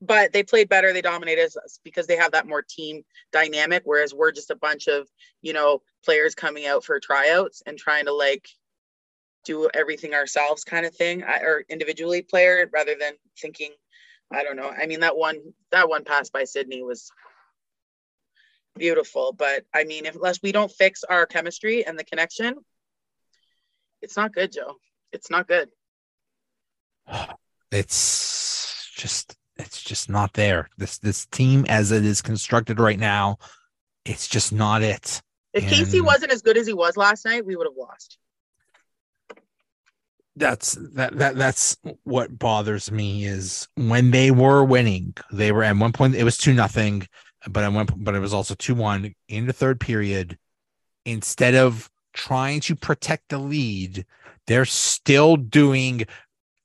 [0.00, 0.92] but they played better.
[0.92, 3.82] They dominated us because they have that more team dynamic.
[3.84, 5.08] Whereas we're just a bunch of,
[5.42, 8.48] you know, players coming out for tryouts and trying to like
[9.44, 13.72] do everything ourselves kind of thing I, or individually player rather than thinking
[14.32, 15.38] i don't know i mean that one
[15.72, 17.10] that one pass by Sidney was
[18.76, 22.54] beautiful but i mean if, unless we don't fix our chemistry and the connection
[24.02, 24.76] it's not good joe
[25.12, 25.68] it's not good
[27.72, 30.68] It's just it's just not there.
[30.76, 33.38] This this team as it is constructed right now,
[34.04, 35.22] it's just not it.
[35.52, 38.18] if casey wasn't as good as he was last night we would have lost
[40.36, 45.76] that's that that that's what bothers me is when they were winning they were at
[45.76, 47.06] one point it was two nothing
[47.48, 50.38] but at one but it was also two one in the third period.
[51.06, 54.04] Instead of trying to protect the lead
[54.46, 56.04] they're still doing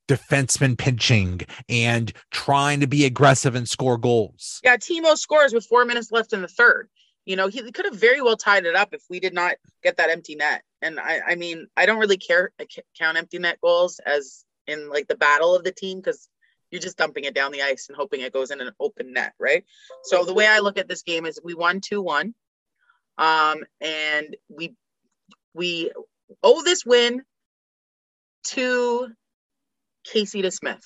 [0.07, 4.59] defenseman pinching and trying to be aggressive and score goals.
[4.63, 6.89] Yeah timo scores with four minutes left in the third
[7.25, 9.97] you know he could have very well tied it up if we did not get
[9.97, 10.63] that empty net.
[10.81, 14.89] And i i mean i don't really care I count empty net goals as in
[14.89, 16.29] like the battle of the team because
[16.71, 19.33] you're just dumping it down the ice and hoping it goes in an open net
[19.39, 19.65] right?
[20.03, 22.33] So the way i look at this game is we won 2-1
[23.17, 24.75] um and we
[25.53, 25.91] we
[26.43, 27.23] owe this win
[28.43, 29.07] to
[30.03, 30.83] casey DeSmith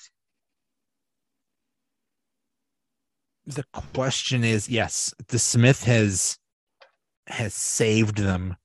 [3.54, 6.38] the question is yes DeSmith has
[7.26, 8.56] has saved them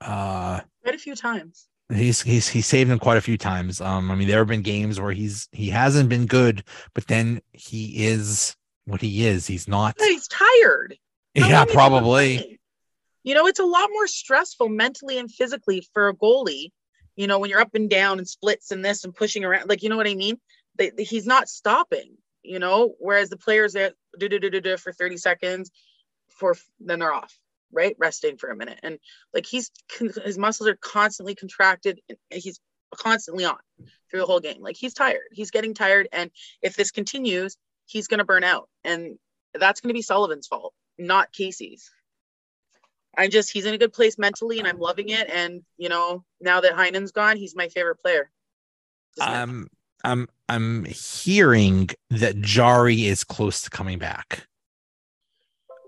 [0.00, 4.10] uh quite a few times he's he's he saved them quite a few times um
[4.10, 8.06] i mean there have been games where he's he hasn't been good but then he
[8.06, 10.96] is what he is he's not he's tired
[11.36, 12.56] How yeah long has he been probably?
[13.22, 16.70] You know, it's a lot more stressful mentally and physically for a goalie.
[17.16, 19.82] You know, when you're up and down and splits and this and pushing around, like
[19.82, 20.40] you know what I mean.
[20.78, 22.16] They, they- he's not stopping.
[22.42, 25.70] You know, whereas the players that do do do do do for 30 seconds,
[26.28, 27.36] for then they're off,
[27.72, 28.98] right, resting for a minute, and
[29.34, 29.70] like he's
[30.24, 32.00] his muscles are constantly contracted.
[32.08, 32.60] And he's
[32.94, 33.58] constantly on
[34.10, 34.62] through the whole game.
[34.62, 35.28] Like he's tired.
[35.32, 36.30] He's getting tired, and
[36.62, 39.18] if this continues, he's going to burn out, and
[39.54, 41.90] that's going to be Sullivan's fault, not Casey's.
[43.16, 45.28] I just he's in a good place mentally and I'm loving it.
[45.28, 48.30] And you know, now that Heinen's gone, he's my favorite player.
[49.18, 49.42] Now.
[50.04, 54.46] i'm i'm hearing that Jarry is close to coming back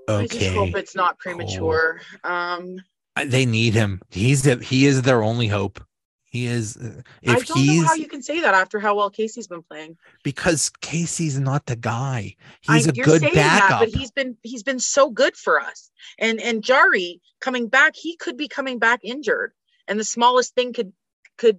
[0.09, 2.01] I just okay hope it's not premature.
[2.25, 2.83] Um
[3.27, 5.85] they need him he's the, he is their only hope
[6.25, 9.47] he is uh, I don't know how you can say that after how well Casey's
[9.49, 9.99] been playing.
[10.25, 14.63] because casey's not the guy he's a you're good backup That, but he's been he's
[14.63, 15.91] been so good for us.
[16.19, 19.53] And and Jarry coming back, he could be coming back injured.
[19.89, 20.93] And the smallest thing could
[21.37, 21.59] could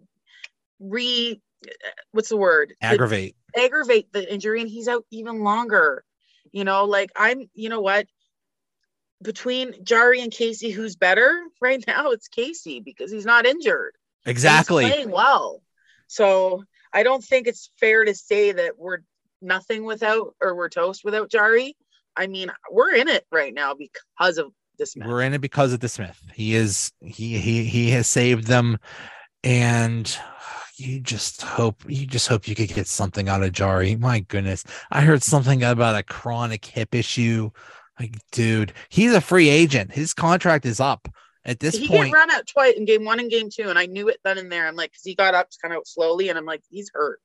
[0.79, 1.39] re
[2.11, 2.73] what's the word?
[2.81, 6.03] Aggravate aggravate the injury and he's out even longer.
[6.51, 8.07] You know, like I'm, you know what?
[9.21, 12.11] Between Jarry and Casey, who's better right now?
[12.11, 13.95] It's Casey because he's not injured.
[14.25, 15.61] exactly playing well.
[16.07, 18.99] So I don't think it's fair to say that we're
[19.41, 21.75] nothing without or we're toast without Jarry.
[22.15, 25.07] I mean, we're in it right now because of this match.
[25.07, 26.17] We're in it because of DeSmith.
[26.33, 28.77] He is he he he has saved them,
[29.43, 30.15] and
[30.75, 33.95] you just hope you just hope you could get something out of Jarry.
[33.95, 37.51] My goodness, I heard something about a chronic hip issue.
[37.99, 39.91] Like, dude, he's a free agent.
[39.91, 41.07] His contract is up
[41.45, 41.89] at this point.
[41.89, 42.11] he point.
[42.11, 44.37] get run out twice in game one and game two, and I knew it then
[44.37, 44.67] and there.
[44.67, 47.19] I'm like, because he got up kind of slowly, and I'm like, he's hurt.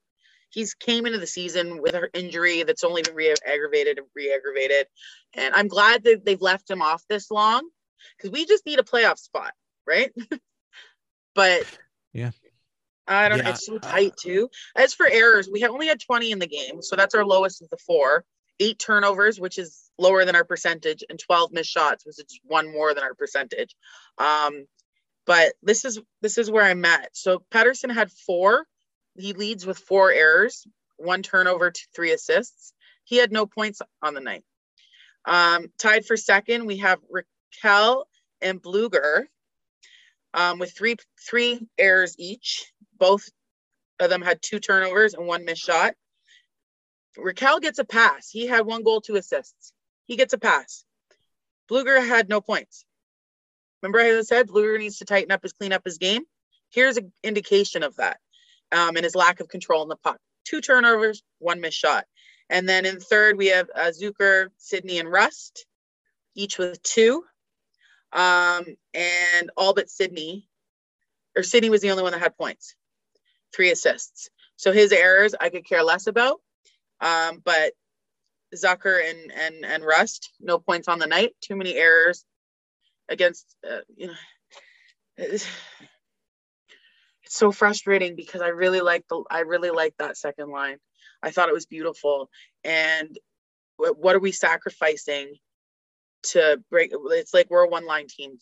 [0.51, 4.87] he's came into the season with an injury that's only been re-aggravated and re-aggravated.
[5.35, 7.69] And I'm glad that they've left him off this long
[8.17, 9.53] because we just need a playoff spot,
[9.87, 10.13] right?
[11.35, 11.65] but
[12.13, 12.31] yeah.
[13.09, 13.51] I don't know.
[13.51, 14.51] It's so tight too.
[14.77, 16.83] As for errors, we have only had 20 in the game.
[16.83, 18.25] So that's our lowest of the four.
[18.61, 22.71] Eight turnovers, which is lower than our percentage, and 12 missed shots, which is one
[22.71, 23.75] more than our percentage.
[24.19, 24.67] Um,
[25.27, 27.11] but this is this is where I'm at.
[27.13, 28.67] So Pettersson had four.
[29.17, 32.73] He leads with four errors, one turnover, to three assists.
[33.05, 34.45] He had no points on the night.
[35.25, 38.05] Um, tied for second, we have Rakell
[38.41, 39.27] and Blueger
[40.35, 40.97] um, with three
[41.29, 42.73] three errors each.
[42.99, 43.29] Both
[44.01, 45.95] of them had two turnovers and one missed shot.
[47.17, 48.31] Rakell gets a pass.
[48.31, 49.73] He had one goal, two assists.
[50.07, 50.85] He gets a pass.
[51.71, 52.85] Blueger had no points.
[53.83, 56.23] Remember I said Blueger needs to tighten up his clean up his game.
[56.71, 58.19] Here's an indication of that
[58.73, 60.19] um, and his lack of control in the puck.
[60.45, 62.05] Two turnovers, one missed shot.
[62.51, 65.67] And then in third, we have uh, Zucker, Sidney, and Rust,
[66.35, 67.25] each with two.
[68.13, 70.49] Um, and all but Sidney,
[71.37, 72.75] or Sidney was the only one that had points,
[73.55, 74.31] three assists.
[74.57, 76.41] So his errors I could care less about.
[77.01, 77.73] Um, but
[78.55, 81.35] Zucker and and and Rust, no points on the night.
[81.41, 82.25] Too many errors
[83.09, 84.15] against uh, you know.
[85.17, 85.47] It's,
[87.25, 90.79] it's so frustrating because I really like the I really like that second line.
[91.23, 92.31] I thought it was beautiful.
[92.65, 93.19] And
[93.77, 95.35] what are we sacrificing
[96.25, 96.93] to break?
[96.93, 98.39] It's like we're a one line team,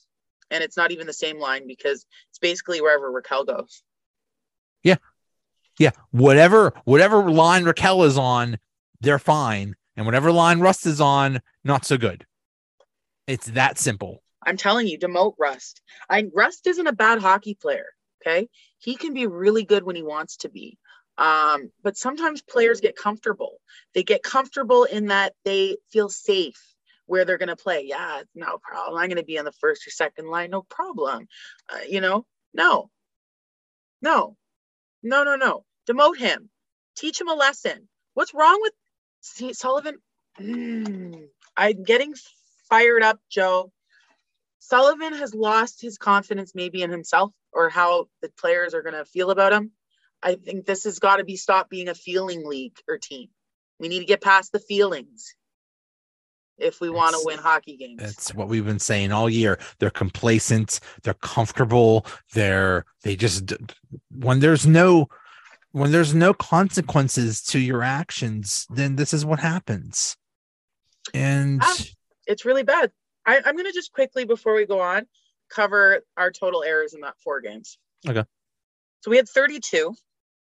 [0.50, 3.82] and it's not even the same line because it's basically wherever Rakell goes.
[4.82, 4.96] Yeah,
[5.78, 5.90] yeah.
[6.10, 8.58] Whatever whatever line Rakell is on,
[9.00, 12.26] they're fine, and whatever line Rust is on, not so good.
[13.26, 14.22] It's that simple.
[14.44, 15.82] I'm telling you, demote Rust.
[16.08, 17.86] I Rust isn't a bad hockey player.
[18.22, 18.48] Okay,
[18.78, 20.78] he can be really good when he wants to be.
[21.18, 23.60] Um, but sometimes players get comfortable.
[23.94, 26.60] They get comfortable in that they feel safe
[27.06, 27.84] where they're going to play.
[27.86, 28.98] Yeah, no problem.
[28.98, 30.50] I'm going to be on the first or second line.
[30.50, 31.26] No problem.
[31.72, 32.90] Uh, you know, no,
[34.02, 34.36] no,
[35.08, 35.64] no, no, no.
[35.88, 36.50] Demote him.
[36.96, 37.88] Teach him a lesson.
[38.14, 38.72] What's wrong with
[39.20, 39.98] see, Sullivan?
[40.40, 41.26] Mm,
[41.56, 42.14] I'm getting
[42.68, 43.72] fired up, Joe.
[44.58, 49.04] Sullivan has lost his confidence maybe in himself or how the players are going to
[49.04, 49.70] feel about him.
[50.22, 53.28] I think this has got to be stopped being a feeling league or team.
[53.78, 55.34] We need to get past the feelings
[56.58, 58.02] if we want to win hockey games.
[58.02, 59.58] That's what we've been saying all year.
[59.78, 63.52] They're complacent, they're comfortable, they're they just
[64.10, 65.08] when there's no
[65.72, 70.16] when there's no consequences to your actions, then this is what happens.
[71.12, 71.76] And ah,
[72.26, 72.90] it's really bad.
[73.26, 75.06] I, I'm gonna just quickly before we go on
[75.48, 77.78] cover our total errors in that four games.
[78.08, 78.24] Okay.
[79.00, 79.94] So we had 32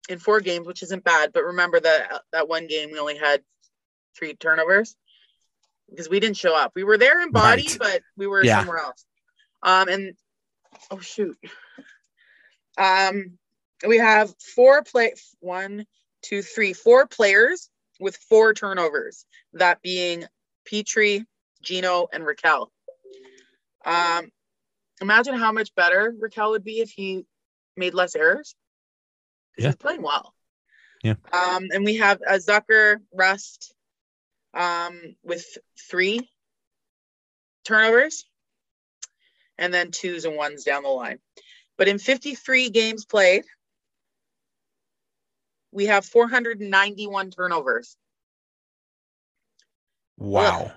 [0.09, 1.31] in four games, which isn't bad.
[1.33, 3.41] But remember that that one game we only had
[4.17, 4.95] three turnovers
[5.91, 6.71] because we didn't show up.
[6.75, 7.77] We were there in body, right.
[7.79, 8.59] but we were yeah.
[8.59, 9.05] somewhere else.
[9.61, 10.13] Um, and
[10.89, 11.37] oh shoot.
[12.77, 13.37] Um,
[13.87, 15.85] we have four play one,
[16.23, 17.69] two, three, four players
[17.99, 19.25] with four turnovers.
[19.53, 20.25] That being
[20.69, 21.25] Petry,
[21.61, 22.67] Geno, and Rakell.
[23.85, 24.29] Um,
[25.01, 27.25] imagine how much better Rakell would be if he
[27.75, 28.55] made less errors.
[29.57, 29.67] Yeah.
[29.67, 30.33] He's playing well.
[31.03, 31.15] Yeah.
[31.33, 33.73] Um, and we have a Zucker, Rust,
[34.53, 35.45] um, with
[35.89, 36.29] three
[37.63, 38.25] turnovers,
[39.57, 41.19] and then twos and ones down the line.
[41.77, 43.45] But in 53 games played,
[45.71, 47.95] we have 491 turnovers.
[50.17, 50.71] Wow.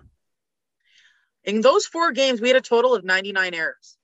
[1.44, 3.96] In those four games, we had a total of 99 errors.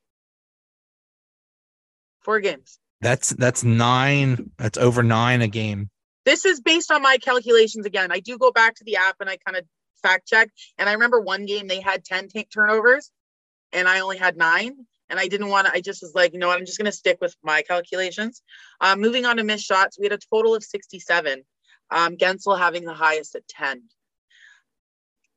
[2.20, 2.78] Four games.
[3.00, 4.50] That's that's nine.
[4.58, 5.88] That's over nine a game.
[6.30, 8.12] This is based on my calculations again.
[8.12, 9.64] I do go back to the app and I kind of
[10.00, 10.48] fact check.
[10.78, 13.10] And I remember one game they had 10 t- turnovers
[13.72, 14.86] and I only had nine.
[15.08, 16.86] And I didn't want to, I just was like, you know what, I'm just going
[16.86, 18.42] to stick with my calculations.
[18.80, 21.42] Um, moving on to missed shots, we had a total of 67.
[21.90, 23.82] Um, Guentzel having the highest at 10.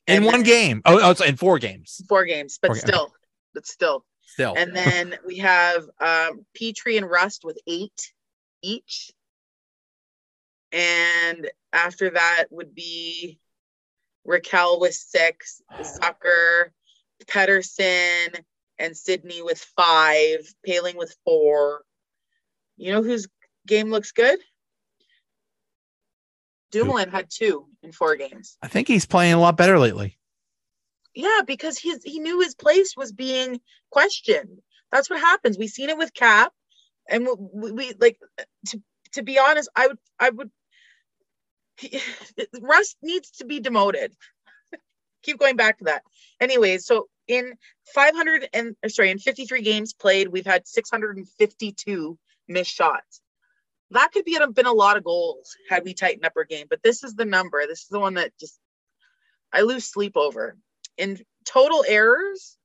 [0.06, 0.82] In and one then, game.
[0.86, 2.04] Oh, oh, it's in four games.
[2.08, 3.18] Four games, but four still, games.
[3.56, 4.06] but still.
[4.22, 4.54] Still.
[4.56, 8.14] And then we have um, Petry and Rust with eight
[8.62, 9.12] each.
[10.74, 13.40] And after that would be
[14.28, 16.72] Rakell with six, Zucker,
[17.26, 18.36] Pettersson,
[18.80, 21.84] and Sidney with five, Poehling with four.
[22.76, 23.28] You know whose
[23.68, 24.40] game looks good?
[26.72, 28.58] Dumoulin had two in four games.
[28.64, 30.18] I think he's playing a lot better lately.
[31.14, 33.62] Yeah, because his he knew his place was being
[33.92, 34.58] questioned.
[34.92, 35.58] That's what happens.
[35.60, 36.52] We've seen it with Cap,
[37.08, 38.18] and we, we like
[38.70, 39.70] to to be honest.
[39.76, 40.50] I would I would
[41.78, 42.00] he,
[42.62, 44.14] Russ needs to be demoted.
[45.24, 46.04] Keep going back to that.
[46.40, 47.54] Anyways, so in
[47.94, 52.18] 500 and sorry, in 53 games played, we've had 652
[52.48, 53.22] missed shots.
[53.92, 56.66] That could be have been a lot of goals had we tightened up our game,
[56.70, 57.62] but this is the number.
[57.68, 58.60] This is the one that just
[59.52, 60.58] I lose sleep over.
[60.98, 62.58] In total errors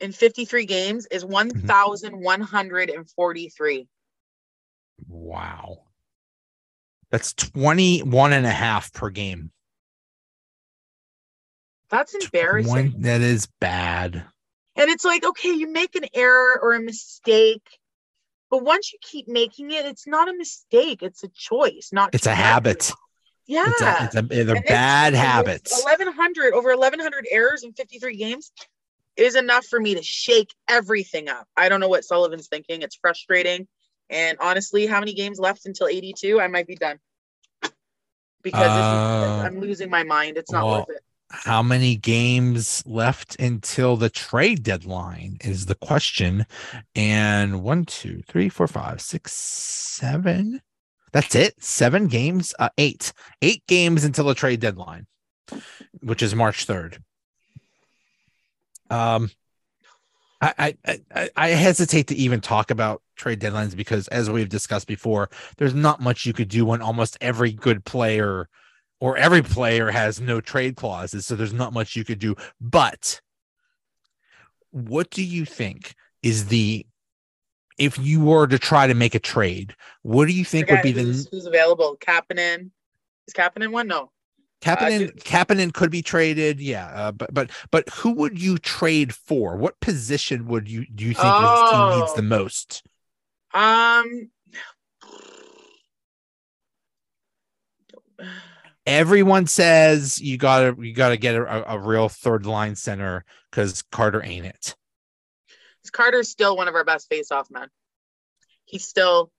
[0.00, 1.32] in 53 games is mm-hmm.
[1.32, 3.88] 1,143.
[5.08, 5.78] Wow.
[7.10, 9.50] That's 21 and a half per game.
[11.90, 12.70] That's embarrassing.
[12.70, 14.24] One, that is bad.
[14.76, 17.66] And it's like, okay, you make an error or a mistake,
[18.50, 21.02] but once you keep making it, it's not a mistake.
[21.02, 22.92] It's a choice, not it's a habit.
[23.46, 23.64] Yeah.
[23.68, 25.82] It's a, it's a, they're bad habits.
[25.82, 28.52] 1,100, over 1,100 errors in 53 games
[29.16, 31.48] is enough for me to shake everything up.
[31.56, 32.82] I don't know what Sullivan's thinking.
[32.82, 33.66] It's frustrating.
[34.10, 36.40] And honestly, how many games left until 82?
[36.40, 36.98] I might be done
[38.42, 40.36] because uh, I'm losing my mind.
[40.36, 41.02] It's not well, worth it.
[41.30, 46.46] How many games left until the trade deadline is the question.
[46.94, 50.62] And one, two, three, four, five, six, seven.
[51.12, 51.62] That's it.
[51.62, 52.54] Seven games.
[52.58, 53.12] Uh, eight.
[53.42, 55.06] Eight games until the trade deadline,
[56.00, 56.98] which is March 3rd.
[58.90, 59.30] Um,
[60.40, 65.30] I, I I hesitate to even talk about trade deadlines because, as we've discussed before,
[65.56, 68.48] there's not much you could do when almost every good player
[69.00, 71.26] or every player has no trade clauses.
[71.26, 72.36] So there's not much you could do.
[72.60, 73.20] But
[74.70, 76.86] what do you think is the
[77.78, 79.74] if you were to try to make a trade?
[80.02, 81.96] What do you think would be the who's available?
[82.00, 82.70] Kapanen
[83.26, 83.88] is Kapanen one?
[83.88, 84.10] No,
[84.60, 86.86] Kapanen, uh, Kapanen could be traded, yeah.
[86.86, 89.56] Uh, but but but who would you trade for?
[89.56, 92.38] What position would you do you think oh, this team needs the oh.
[92.38, 92.82] most?
[93.54, 94.30] Um,
[98.86, 104.24] everyone says you gotta you gotta get a, a real third line center because Carter
[104.24, 104.74] ain't it.
[105.92, 107.68] Carter's still one of our best face-off men.
[108.66, 109.30] He's still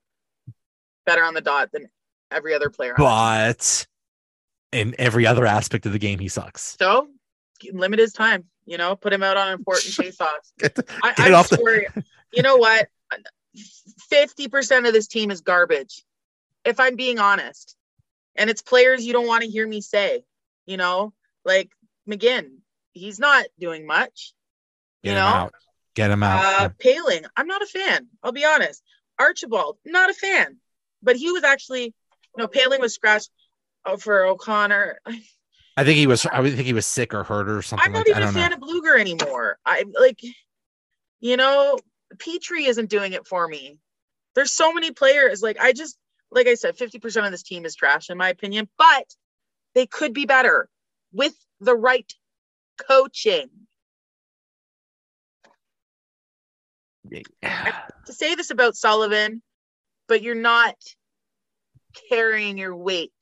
[1.06, 1.88] better on the dot than
[2.30, 2.94] every other player.
[2.96, 3.86] But
[4.72, 6.76] in every other aspect of the game, he sucks.
[6.78, 7.08] So
[7.72, 8.44] limit his time.
[8.66, 10.52] You know, put him out on important face-offs.
[10.58, 12.04] get, the, I, get off the...
[12.32, 12.88] you know what?
[14.08, 16.04] Fifty percent of this team is garbage.
[16.64, 17.76] If I'm being honest,
[18.36, 20.22] and it's players you don't want to hear me say.
[20.66, 21.12] You know,
[21.44, 21.70] like
[22.08, 22.58] McGinn,
[22.92, 24.34] he's not doing much.
[25.02, 25.54] Get you know, out.
[25.94, 26.62] get him out.
[26.62, 28.06] Uh, Poehling, I'm not a fan.
[28.22, 28.82] I'll be honest.
[29.18, 30.58] Archibald, not a fan.
[31.02, 31.92] But he was actually, you
[32.38, 33.30] know, Poehling was scratched
[33.98, 35.00] for O'Connor.
[35.76, 36.26] I think he was.
[36.26, 37.86] I would think he was sick or hurt or something.
[37.86, 38.56] I'm not like even a fan know.
[38.56, 39.58] of Blueger anymore.
[39.64, 40.20] I like,
[41.20, 41.78] you know,
[42.16, 43.78] Petry isn't doing it for me.
[44.34, 45.42] There's so many players.
[45.42, 45.96] Like I just,
[46.30, 49.04] like I said, 50% of this team is trash in my opinion, but
[49.74, 50.68] they could be better
[51.12, 52.12] with the right
[52.76, 53.48] coaching.
[57.10, 59.42] to say this about Sullivan,
[60.08, 60.76] but you're not
[62.08, 63.12] carrying your weight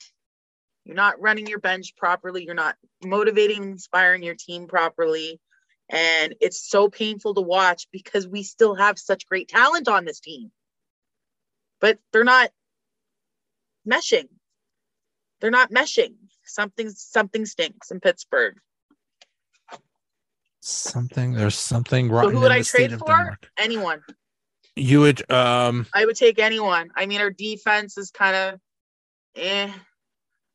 [0.89, 2.45] you're not running your bench properly.
[2.45, 2.75] You're not
[3.05, 5.39] motivating, inspiring your team properly.
[5.91, 10.19] And it's so painful to watch because we still have such great talent on this
[10.19, 10.51] team.
[11.79, 12.51] But they're not
[13.89, 14.29] meshing.
[15.41, 16.15] They're not meshing.
[16.45, 18.57] Something something stinks in Pittsburgh.
[20.61, 22.25] Something there's something wrong.
[22.25, 23.39] So who would I trade for?
[23.59, 24.01] Anyone.
[24.75, 26.89] You would um I would take anyone.
[26.97, 28.61] I mean our defense is kind of
[29.37, 29.71] eh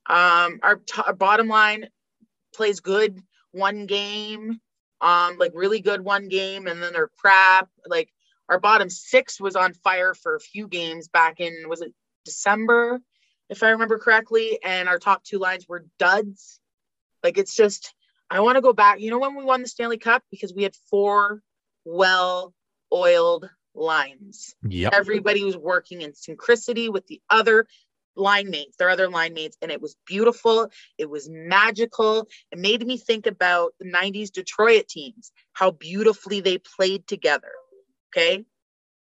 [0.07, 1.87] um, our, t- our bottom line
[2.53, 3.19] plays good
[3.51, 4.59] one game,
[5.01, 7.69] um, like really good one game, and then they're crap.
[7.85, 8.09] Like
[8.49, 11.93] our bottom six was on fire for a few games back in was it
[12.25, 12.99] December,
[13.49, 16.59] if I remember correctly, and our top two lines were duds.
[17.23, 17.93] Like it's just
[18.29, 18.99] I want to go back.
[18.99, 21.41] You know when we won the Stanley Cup because we had four
[21.85, 24.55] well-oiled lines.
[24.67, 24.89] Yeah.
[24.93, 27.67] Everybody was working in synchronicity with the other
[28.15, 30.69] line mates, their other line mates, and it was beautiful.
[30.97, 32.27] It was magical.
[32.51, 37.51] It made me think about the 90s Detroit teams, how beautifully they played together.
[38.15, 38.45] Okay.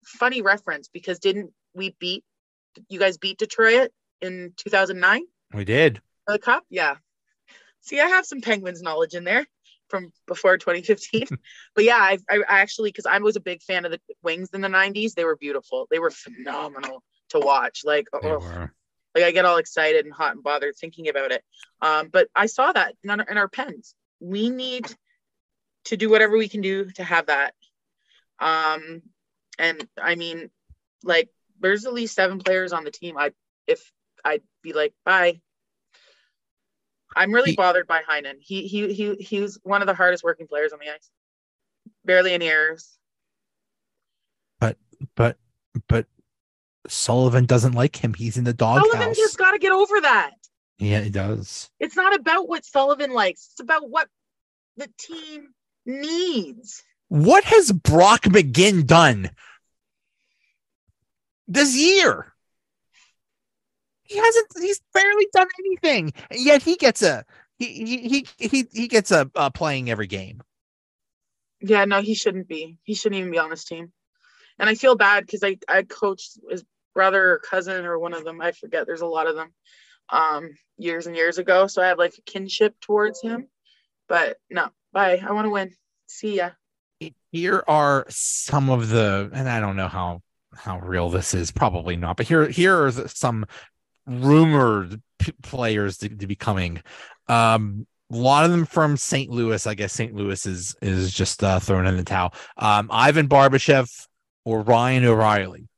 [0.05, 2.25] Funny reference because didn't we beat
[2.89, 3.91] you guys beat Detroit
[4.21, 5.23] in 2009?
[5.55, 6.01] We did.
[6.27, 6.65] The cup?
[6.71, 6.97] Yeah.
[7.81, 9.47] See, I have some Penguins knowledge in there
[9.89, 11.27] from before 2015.
[11.75, 14.61] but yeah, I, I actually, because I was a big fan of the Wings in
[14.61, 15.87] the 90s, they were beautiful.
[15.91, 17.81] They were phenomenal to watch.
[17.85, 18.69] Like, oh,
[19.15, 21.43] like I get all excited and hot and bothered thinking about it.
[21.81, 23.95] Um, but I saw that in our, in our pens.
[24.21, 24.87] We need
[25.87, 27.55] to do whatever we can do to have that.
[28.39, 29.03] Um,
[29.59, 30.51] and I mean,
[31.03, 31.29] like
[31.61, 33.17] there's at least seven players on the team.
[33.19, 33.33] I
[33.67, 33.93] if
[34.25, 35.41] I'd be like, bye,
[37.17, 38.37] I'm really He- bothered by Heinen.
[38.41, 41.11] He he he he was one of the hardest working players on the ice.
[42.05, 42.97] Barely any errors.
[44.59, 44.77] But
[45.17, 45.39] but
[45.89, 46.07] but
[46.91, 48.15] Sullivan doesn't like him.
[48.15, 48.85] He's in the doghouse.
[48.85, 49.17] Sullivan doghouse.
[49.17, 50.33] just got to get over that.
[50.79, 51.71] Yeah, he does.
[51.79, 53.51] It's not about what Sullivan likes.
[53.53, 54.09] It's about what
[54.77, 55.49] the team
[55.87, 56.83] needs.
[57.09, 59.31] What has Brock McGinn done
[61.47, 62.33] this year?
[64.05, 64.49] He hasn't.
[64.59, 67.25] He's barely done anything, yet he gets a
[67.59, 70.43] he he he he, gets a uh, playing every game.
[71.61, 72.79] Yeah, no, he shouldn't be.
[72.83, 73.93] He shouldn't even be on this team.
[74.59, 76.65] And I feel bad because I I coached his
[76.95, 78.41] brother or cousin or one of them.
[78.41, 78.87] I forget.
[78.87, 79.53] There's a lot of them.
[80.09, 81.67] Um, years and years ago.
[81.67, 83.47] So I have like a kinship towards him.
[84.09, 85.23] But no, bye.
[85.25, 85.73] I want to win.
[86.09, 86.51] See ya.
[87.33, 90.23] Here are some of the, and I don't know how
[90.55, 91.53] how real this is.
[91.53, 93.47] Probably not, but here here are some
[94.07, 96.83] rumored p- players to, to be coming.
[97.29, 99.31] Um, a lot of them from St.
[99.31, 99.65] Louis.
[99.67, 100.15] I guess St.
[100.15, 102.35] Louis is is just uh, thrown in the towel.
[102.57, 103.89] Um, Ivan Barbashev
[104.45, 105.70] or Ryan O'Reilly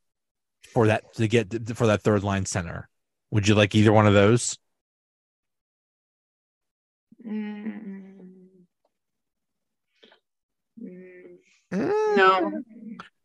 [0.73, 2.89] for that to get for that third line center.
[3.31, 4.59] Would you like either one of those?
[7.27, 8.29] Mm.
[10.83, 12.63] Mm, No,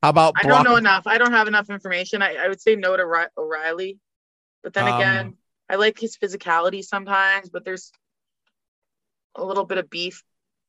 [0.03, 0.63] How about I Brock?
[0.63, 1.03] don't know enough.
[1.07, 2.21] I don't have enough information.
[2.21, 3.99] I, I would say no to Ri- O'Reilly.
[4.63, 5.37] But then Um, again,
[5.69, 7.91] I like his physicality sometimes, but there's
[9.35, 10.23] a little bit of beef,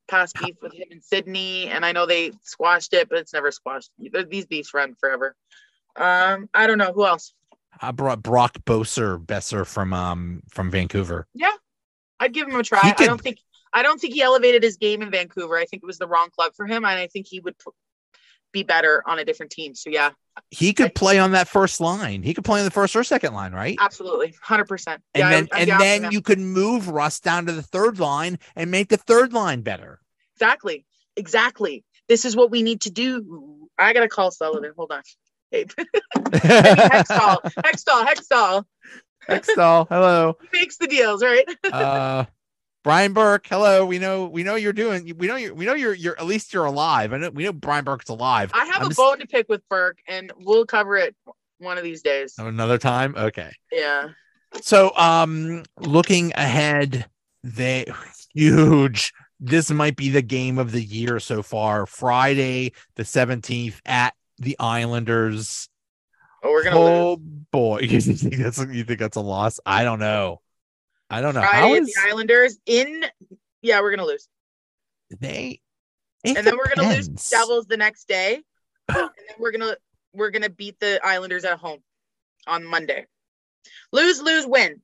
[0.07, 1.67] past beef with him and Sidney.
[1.67, 3.91] And I know they squashed it, but it's never squashed.
[4.29, 5.35] These beefs run forever.
[5.99, 7.33] Um, I don't know who else.
[7.81, 11.27] I brought Brock Boser Besser from um from Vancouver.
[11.33, 11.51] Yeah,
[12.19, 12.81] I'd give him a try.
[12.81, 13.39] He I don't think
[13.73, 15.57] I don't think he elevated his game in Vancouver.
[15.57, 17.55] I think it was the wrong club for him, and I think he would
[18.51, 19.75] be better on a different team.
[19.75, 20.11] So yeah,
[20.49, 22.23] He could play on that first line.
[22.23, 23.77] He could play on the first or second line, right?
[23.79, 25.01] absolutely, hundred percent.
[25.13, 28.39] And Yeah, then I'm and then you could move Russ down to the third line
[28.55, 29.99] and make the third line better.
[30.35, 30.85] exactly,
[31.15, 31.83] exactly.
[32.07, 33.67] This is what we need to do.
[33.77, 34.73] I gotta call Sullivan.
[34.75, 35.01] Hold on.
[35.51, 35.65] Hey,
[36.17, 38.63] Hextall, Hextall, Hextall.
[39.27, 40.37] Hextall, hello.
[40.51, 41.45] He makes the deals, right?
[41.73, 42.25] Uh
[42.83, 43.85] Brian Burke, hello.
[43.85, 46.53] We know we know you're doing we know you're we know you're you're at least
[46.53, 47.11] you're alive.
[47.13, 48.51] I know we know Brian Burke's alive.
[48.53, 51.15] I have I'm a just- bone to pick with Burke, and we'll cover it
[51.57, 52.35] one of these days.
[52.37, 53.15] Another time?
[53.17, 53.51] Okay.
[53.71, 54.09] Yeah.
[54.61, 57.05] So um looking ahead,
[57.43, 57.85] they
[58.33, 59.13] huge.
[59.41, 61.85] This might be the game of the year so far.
[61.85, 65.69] Friday the 17th at the Islanders.
[66.43, 66.93] Oh, we're gonna oh, lose.
[66.93, 67.79] Oh boy.
[67.83, 69.59] You think that's you think that's a loss?
[69.65, 70.41] I don't know.
[71.09, 71.41] I don't know.
[71.41, 73.05] How at the Islanders in.
[73.61, 74.27] Yeah, we're gonna lose.
[75.19, 75.59] they
[76.23, 77.29] and then we're gonna lose depends.
[77.29, 78.41] Devils the next day,
[78.87, 79.09] and then
[79.39, 79.75] we're gonna
[80.13, 81.79] we're gonna beat the Islanders at home
[82.47, 83.05] on Monday.
[83.91, 84.81] Lose, lose, win.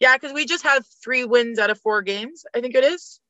[0.00, 2.44] Yeah, because we just have three wins out of four games.
[2.54, 3.20] I think it is.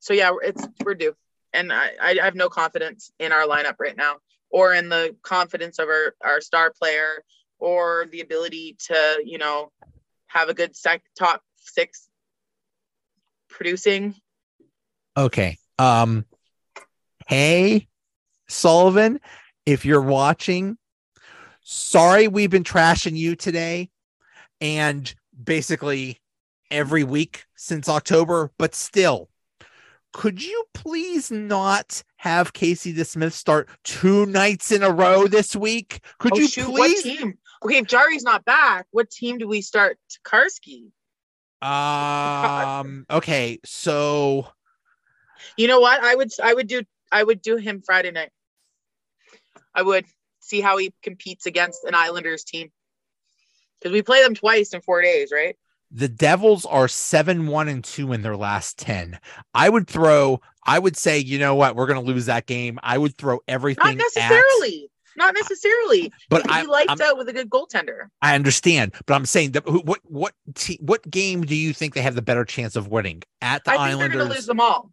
[0.00, 1.14] So yeah, it's we're due,
[1.52, 4.16] and I I have no confidence in our lineup right now,
[4.54, 7.24] or in the confidence of our our star player,
[7.58, 9.72] or the ability to you know
[10.28, 12.08] have a good sec top six
[13.50, 14.14] producing.
[15.16, 15.58] Okay.
[15.76, 16.24] Um
[17.26, 17.88] hey
[18.48, 19.18] Sullivan,
[19.66, 20.78] if you're watching,
[21.60, 23.90] sorry we've been trashing you today
[24.60, 26.20] and basically
[26.70, 29.30] every week since October, but still
[30.12, 36.00] could you please not have Casey DeSmith start two nights in a row this week?
[36.18, 37.04] Could oh you shoot, please?
[37.04, 37.38] what team?
[37.62, 39.98] Okay, if Jarry's not back, what team do we start?
[40.24, 40.90] Karski.
[41.60, 43.04] Um.
[43.10, 43.58] Okay.
[43.64, 44.48] So
[45.58, 46.02] You know what?
[46.02, 48.30] I would I would do I would do him Friday night.
[49.74, 50.06] I would
[50.40, 52.72] see how he competes against an Islanders team.
[53.80, 55.56] Because we play them twice in four days, right?
[55.94, 59.18] The Devils are seven, one, and two in their last ten.
[59.54, 60.40] I would throw.
[60.66, 61.76] I would say, you know what?
[61.76, 62.78] We're going to lose that game.
[62.82, 63.84] I would throw everything.
[63.84, 64.90] Not at- necessarily.
[65.16, 66.12] Not necessarily.
[66.28, 68.08] but he, I, lights I'm- out with a good goaltender.
[68.20, 68.92] I understand.
[69.06, 72.22] But I'm saying that what what te- what game do you think they have the
[72.22, 74.36] better chance of winning at the I think they're gonna Islanders?
[74.38, 74.90] lose them all.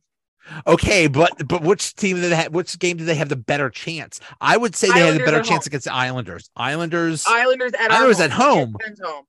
[0.67, 2.53] Okay, but but which team did they have?
[2.53, 4.19] Which game do they have the better chance?
[4.39, 5.69] I would say they had the better chance home.
[5.71, 6.49] against the Islanders.
[6.55, 7.23] Islanders.
[7.27, 8.75] Islanders at Islanders at home.
[9.03, 9.23] Home.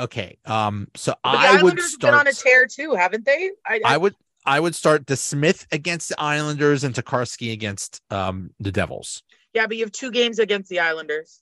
[0.00, 0.38] Okay.
[0.46, 0.88] Um.
[0.96, 3.50] So But the I would been on a tear too, haven't they?
[3.66, 4.14] I, I would
[4.46, 9.22] I would start DeSmith against the Islanders and Tokarski against um the Devils.
[9.54, 11.40] yeah, but you have two games against the Islanders.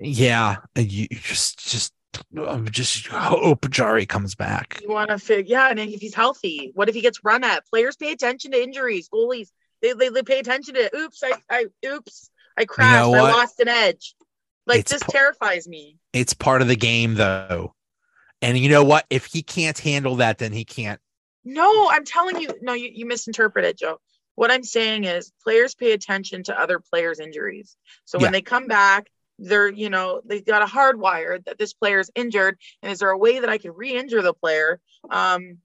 [0.00, 1.92] Yeah, you you just just
[2.36, 4.80] um, just hope Jarry comes back.
[4.82, 7.66] You want to figure, yeah, and if he's healthy, what if he gets run at?
[7.66, 9.08] Players pay attention to injuries.
[9.08, 9.50] Goalies,
[9.82, 10.96] they they, they pay attention to.
[10.96, 13.14] Oops, I, I oops, I crashed.
[13.14, 14.15] I lost an edge.
[14.66, 15.98] Like this terrifies me.
[16.12, 17.74] It's part of the game though.
[18.42, 19.06] And you know what?
[19.10, 21.00] If he can't handle that, then he can't.
[21.44, 23.98] No, I'm telling you, no, you, you misinterpreted, Joe.
[24.34, 27.76] What I'm saying is players pay attention to other players' injuries.
[28.04, 28.30] So when Yeah.
[28.32, 29.06] they come back,
[29.38, 32.58] they're, you know, they've got a hardwired that this player's injured.
[32.82, 35.58] And is there a way that I could re-injure the player um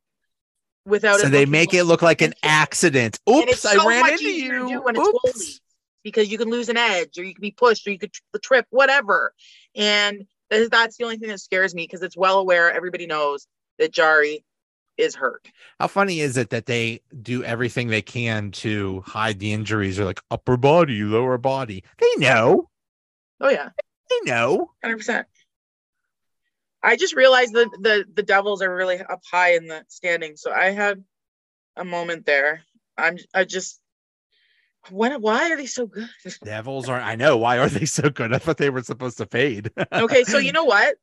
[0.85, 3.19] without So it they make it look like an accident.
[3.29, 4.67] Oops, it's I ran into you.
[4.69, 5.61] do when it's Oops.
[6.01, 8.13] Goalie because you can lose an edge or you can be pushed or you could
[8.13, 9.33] tr- trip, whatever.
[9.75, 13.47] And that's the only thing that scares me because it's well aware, everybody knows
[13.79, 14.43] that Jarry
[14.97, 15.47] is hurt.
[15.79, 20.05] How funny is it that they do everything they can to hide the injuries or
[20.05, 21.83] like upper body, lower body?
[21.99, 22.69] They know.
[23.39, 23.69] Oh yeah,
[24.09, 24.71] They know.
[24.83, 25.27] hundred percent.
[26.83, 30.51] I just realized that the the Devils are really up high in the standings, so
[30.51, 31.03] I had
[31.75, 32.61] a moment there.
[32.97, 33.80] I'm I just
[34.89, 36.09] when why are they so good?
[36.43, 37.05] Devils aren't.
[37.05, 37.37] I know.
[37.37, 38.33] Why are they so good?
[38.33, 39.71] I thought they were supposed to fade.
[39.93, 40.95] okay, so you know what?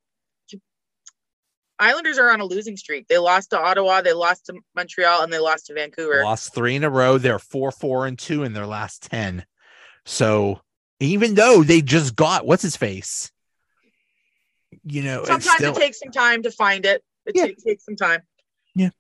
[1.81, 3.07] Islanders are on a losing streak.
[3.07, 6.25] They lost to Ottawa, they lost to Montreal, and they lost to Vancouver.
[6.25, 7.19] Lost three in a row.
[7.19, 9.47] They're four, four, and two in their last 10.
[10.05, 10.61] So
[10.99, 13.31] even though they just got what's his face,
[14.83, 17.05] you know, Sometimes still it takes some time to find it.
[17.27, 17.47] It Yeah.
[17.47, 18.23] takes, takes some time.
[18.75, 18.91] Yeah.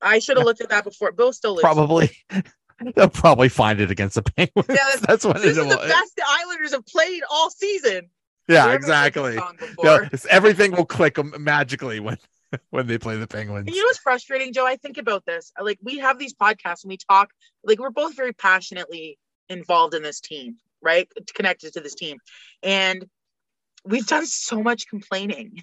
[0.00, 1.10] I should have looked at that before.
[1.10, 1.62] Bill still lose.
[1.62, 2.10] probably
[2.94, 4.66] they'll probably find it against the Penguins.
[4.68, 8.10] Yeah, that's- what This it is the best the Islanders have played all season.
[8.48, 9.36] Yeah, We haven't heard this exactly.
[9.36, 10.02] song Yeah, before.
[10.04, 12.18] it's- everything will click magically when
[12.70, 13.66] when they play the Penguins.
[13.66, 14.64] And you know what's frustrating, Joe?
[14.66, 15.52] I think about this.
[15.60, 17.30] Like we have these podcasts and we talk,
[17.62, 19.18] like we're both very passionately
[19.50, 21.06] involved in this team, right?
[21.34, 22.16] Connected to this team.
[22.62, 23.04] And
[23.84, 25.62] we've done so much complaining.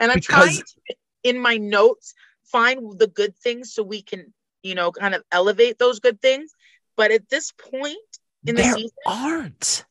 [0.00, 2.14] And I'm Because- trying to, in my notes,
[2.46, 6.52] find the good things so we can, you know, kind of elevate those good things.
[6.96, 7.96] But at this point
[8.46, 9.84] in the there season, aren't.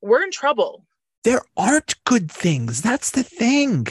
[0.00, 0.86] we're in trouble.
[1.22, 2.82] There aren't good things.
[2.82, 3.86] That's the thing.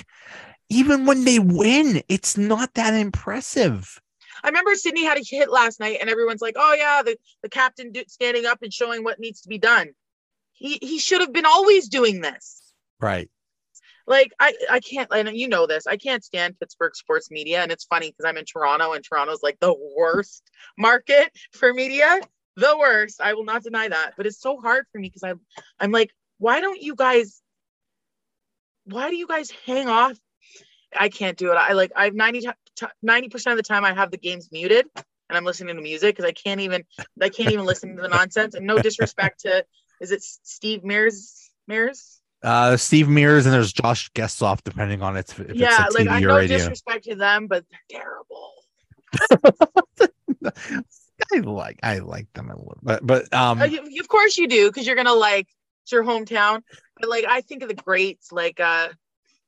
[0.70, 4.00] Even when they win, it's not that impressive.
[4.44, 7.50] I remember Sidney had a hit last night, and everyone's like, "Oh yeah, the, the
[7.50, 9.90] captain do, standing up and showing what needs to be done."
[10.52, 12.62] He he should have been always doing this.
[13.00, 13.30] Right.
[14.06, 15.88] Like I I can't, and you know this.
[15.88, 19.42] I can't stand Pittsburgh sports media, and it's funny because I'm in Toronto, and Toronto's
[19.42, 20.44] like the worst
[20.78, 22.20] market for media,
[22.56, 23.22] the worst.
[23.22, 25.40] I will not deny that, but it's so hard for me because I'm
[25.80, 27.42] I'm like, why don't you guys?
[28.86, 30.18] Why do you guys hang off?
[30.96, 31.56] I can't do it.
[31.56, 32.50] I like I've 90
[33.30, 36.30] percent of the time I have the games muted and I'm listening to music because
[36.30, 36.84] I can't even
[37.22, 38.56] I can't even listen to the nonsense.
[38.56, 39.66] And no disrespect to
[40.02, 42.22] is it Steve Mears Mears?
[42.44, 46.08] Uh, Steve Mears and there's Josh Getzoff, depending on it, if yeah, it's a like
[46.08, 46.58] TV I or no radio.
[46.58, 48.52] disrespect to them, but they're terrible.
[51.34, 53.66] I like I like them a little, but but um, Uh,
[54.00, 55.48] of course you do because you're gonna like
[55.84, 56.62] it's your hometown.
[57.00, 58.90] But like I think of the greats, like uh,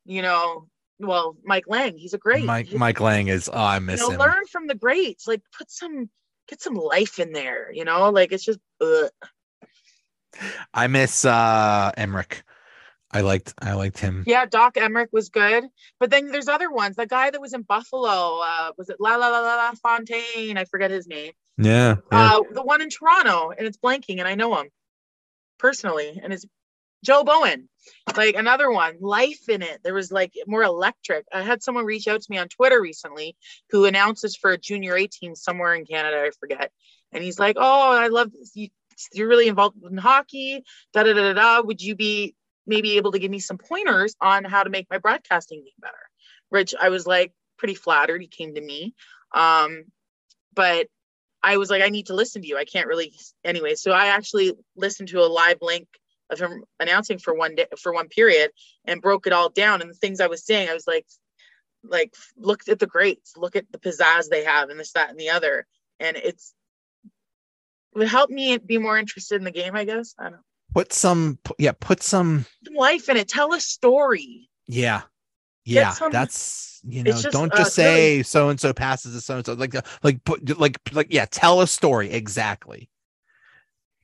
[0.05, 0.67] you know,
[0.99, 2.45] well, Mike Lang, he's a great.
[2.45, 4.19] Mike He- Mike Lang is oh I you miss know, him.
[4.19, 5.27] learn from the greats.
[5.27, 6.09] Like put some
[6.47, 7.71] get some life in there.
[7.73, 8.59] You know, like it's just.
[8.81, 9.09] Ugh.
[10.73, 12.41] I miss uh Emrick.
[13.15, 14.25] I liked I liked him.
[14.27, 15.63] Yeah, Doc Emrick was good,
[16.01, 16.97] but then there's other ones.
[16.97, 20.57] The guy that was in Buffalo, uh, was it La La La La La Fontaine?
[20.57, 21.31] I forget his name.
[21.57, 22.35] Yeah, yeah.
[22.35, 24.67] Uh, the one in Toronto, and it's blanking, and I know him
[25.57, 26.45] personally, and it's
[27.05, 27.69] Joe Bowen.
[28.17, 29.79] Like another one, life in it.
[29.81, 31.25] There was like more electric.
[31.31, 33.37] I had someone reach out to me on Twitter recently
[33.69, 36.71] who announces for a junior A team somewhere in Canada, I forget.
[37.13, 38.51] And he's like, "Oh, I love this.
[38.55, 38.67] You,
[39.13, 40.63] you're really involved in hockey.
[40.93, 41.61] Da da da da da.
[41.65, 42.35] Would you be
[42.67, 45.93] maybe able to give me some pointers on how to make my broadcasting game better?"
[46.49, 48.21] Which I was like pretty flattered.
[48.21, 48.93] He came to me,
[49.33, 49.85] um,
[50.53, 50.87] but
[51.45, 52.57] I was like, I need to listen to you.
[52.57, 53.13] I can't really
[53.43, 53.75] anyway.
[53.75, 55.87] So I actually listened to a live link
[56.31, 58.49] of him announcing for one day for one period
[58.83, 59.81] and broke it all down.
[59.81, 61.05] And the things I was saying, I was like,
[61.83, 65.19] like look at the greats, look at the pizzazz they have, and this, that, and
[65.19, 65.67] the other.
[65.99, 66.53] And it's
[67.93, 70.15] it would help me be more interested in the game, I guess.
[70.17, 70.39] I don't know.
[70.75, 73.27] Put some yeah, put some life in it.
[73.27, 74.49] Tell a story.
[74.67, 75.01] yeah.
[75.67, 79.21] Yeah, some- that's you know, just, don't uh, just say so and so passes to
[79.21, 79.53] so and so.
[79.53, 82.91] Like uh, like put like like yeah, tell a story exactly.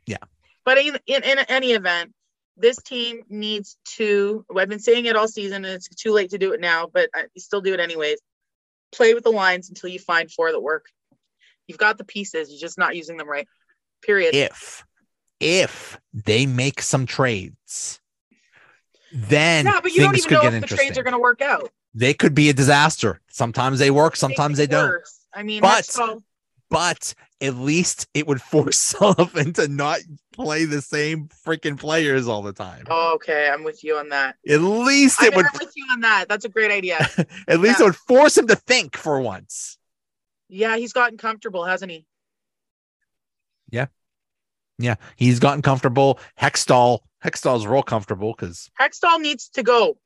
[0.08, 0.18] Yeah
[0.66, 2.14] but in, in, in any event,
[2.58, 6.38] this team needs to, I've been saying it all season and it's too late to
[6.38, 8.20] do it now, but I you still do it anyways.
[8.92, 10.86] Play with the lines until you find four that work.
[11.68, 13.48] You've got the pieces, you're just not using them right.
[14.02, 14.36] Period.
[14.36, 14.84] If
[15.42, 18.00] if they make some trades,
[19.14, 21.72] then yeah, but you don't even know if the trades are going to work out.
[21.94, 23.20] they could be a disaster.
[23.30, 24.90] Sometimes they work, sometimes they don't.
[24.90, 25.26] worse.
[25.34, 25.98] I mean, But-
[26.70, 30.00] But at least it would force Sullivan to not
[30.34, 32.86] play the same freaking players all the time.
[32.90, 34.38] Oh, okay, I'm with you on that.
[34.48, 36.30] At least it I'm it would with you on that.
[36.30, 36.96] That's a great idea.
[37.50, 37.86] at least Yeah.
[37.86, 39.78] it would force him to think for once.
[40.48, 42.06] yeah, he's gotten comfortable, hasn't he?
[43.70, 43.88] Yeah,
[45.16, 46.20] he's gotten comfortable.
[46.40, 49.98] Hextall, Hextall's real comfortable because Hextall needs to go.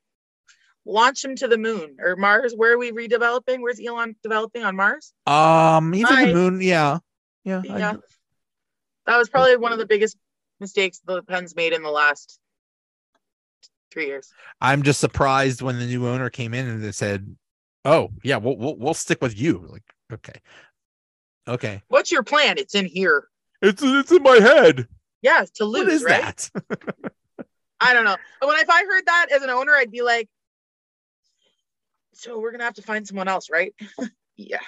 [0.88, 2.54] Launch him to the moon or Mars.
[2.56, 3.62] Where are we redeveloping?
[3.62, 5.14] Where's Elon developing on Mars?
[5.26, 6.26] um even Hi.
[6.28, 7.00] the moon, yeah.
[7.44, 7.62] Yeah.
[7.70, 7.96] I- Yeah.
[9.08, 10.18] That was probably one of the biggest
[10.60, 12.40] mistakes the Pens made in the last
[13.92, 14.32] three years.
[14.62, 17.36] I'm just surprised when the new owner came in and they said,
[17.84, 20.40] "Oh, yeah, we'll we'll, we'll stick with you." Like, okay,
[21.48, 22.58] okay, What's your plan?
[22.58, 23.28] It's in here.
[23.66, 24.88] It's it's in my head.
[25.22, 26.50] Yeah, to lose, what is right?
[26.56, 27.10] that?
[27.82, 28.16] I don't know.
[28.40, 30.30] But when if I heard that as an owner, I'd be like,
[32.14, 33.74] so we're gonna have to find someone else, right?
[34.38, 34.60] yeah.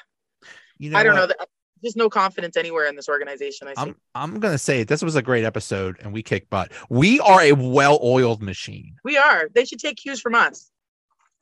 [0.77, 1.21] You know, I don't what?
[1.21, 1.27] know.
[1.27, 1.47] That,
[1.81, 3.67] there's no confidence anywhere in this organization.
[3.67, 3.81] I see.
[3.81, 4.87] I'm I'm gonna say it.
[4.87, 6.71] This was a great episode, and we kick butt.
[6.89, 8.95] We are a well-oiled machine.
[9.03, 9.49] we are.
[9.53, 10.69] They should take cues from us.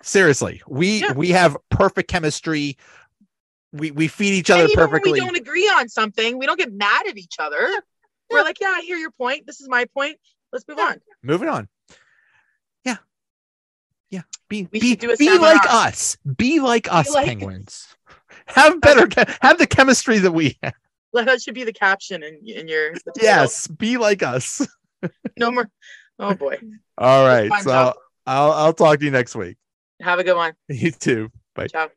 [0.01, 1.13] Seriously, we Yeah.
[1.13, 2.77] we have perfect chemistry.
[3.75, 5.11] We we feed each other perfectly.
[5.11, 7.67] when we don't agree on something, we don't get mad at each other.
[8.31, 9.45] We're like, yeah, I hear your point.
[9.45, 10.17] This is my point.
[10.51, 10.99] Let's move on.
[11.21, 11.67] Moving on.
[12.83, 12.97] Yeah.
[14.09, 14.21] Yeah.
[14.49, 16.17] Be We be, do a be like us.
[16.37, 17.87] Be like us, like- penguins.
[18.47, 19.07] Have better
[19.41, 20.73] have the chemistry that we have.
[21.13, 22.93] Like, That should be the caption in, in your.
[23.19, 24.65] Yes, be like us.
[25.37, 25.69] No more.
[26.17, 26.57] Oh boy.
[26.97, 27.51] All right.
[27.61, 27.95] So job.
[28.25, 29.57] I'll I'll talk to you next week.
[30.01, 30.53] Have a good one.
[30.69, 31.29] You too.
[31.53, 31.67] Bye.
[31.67, 31.89] Ciao.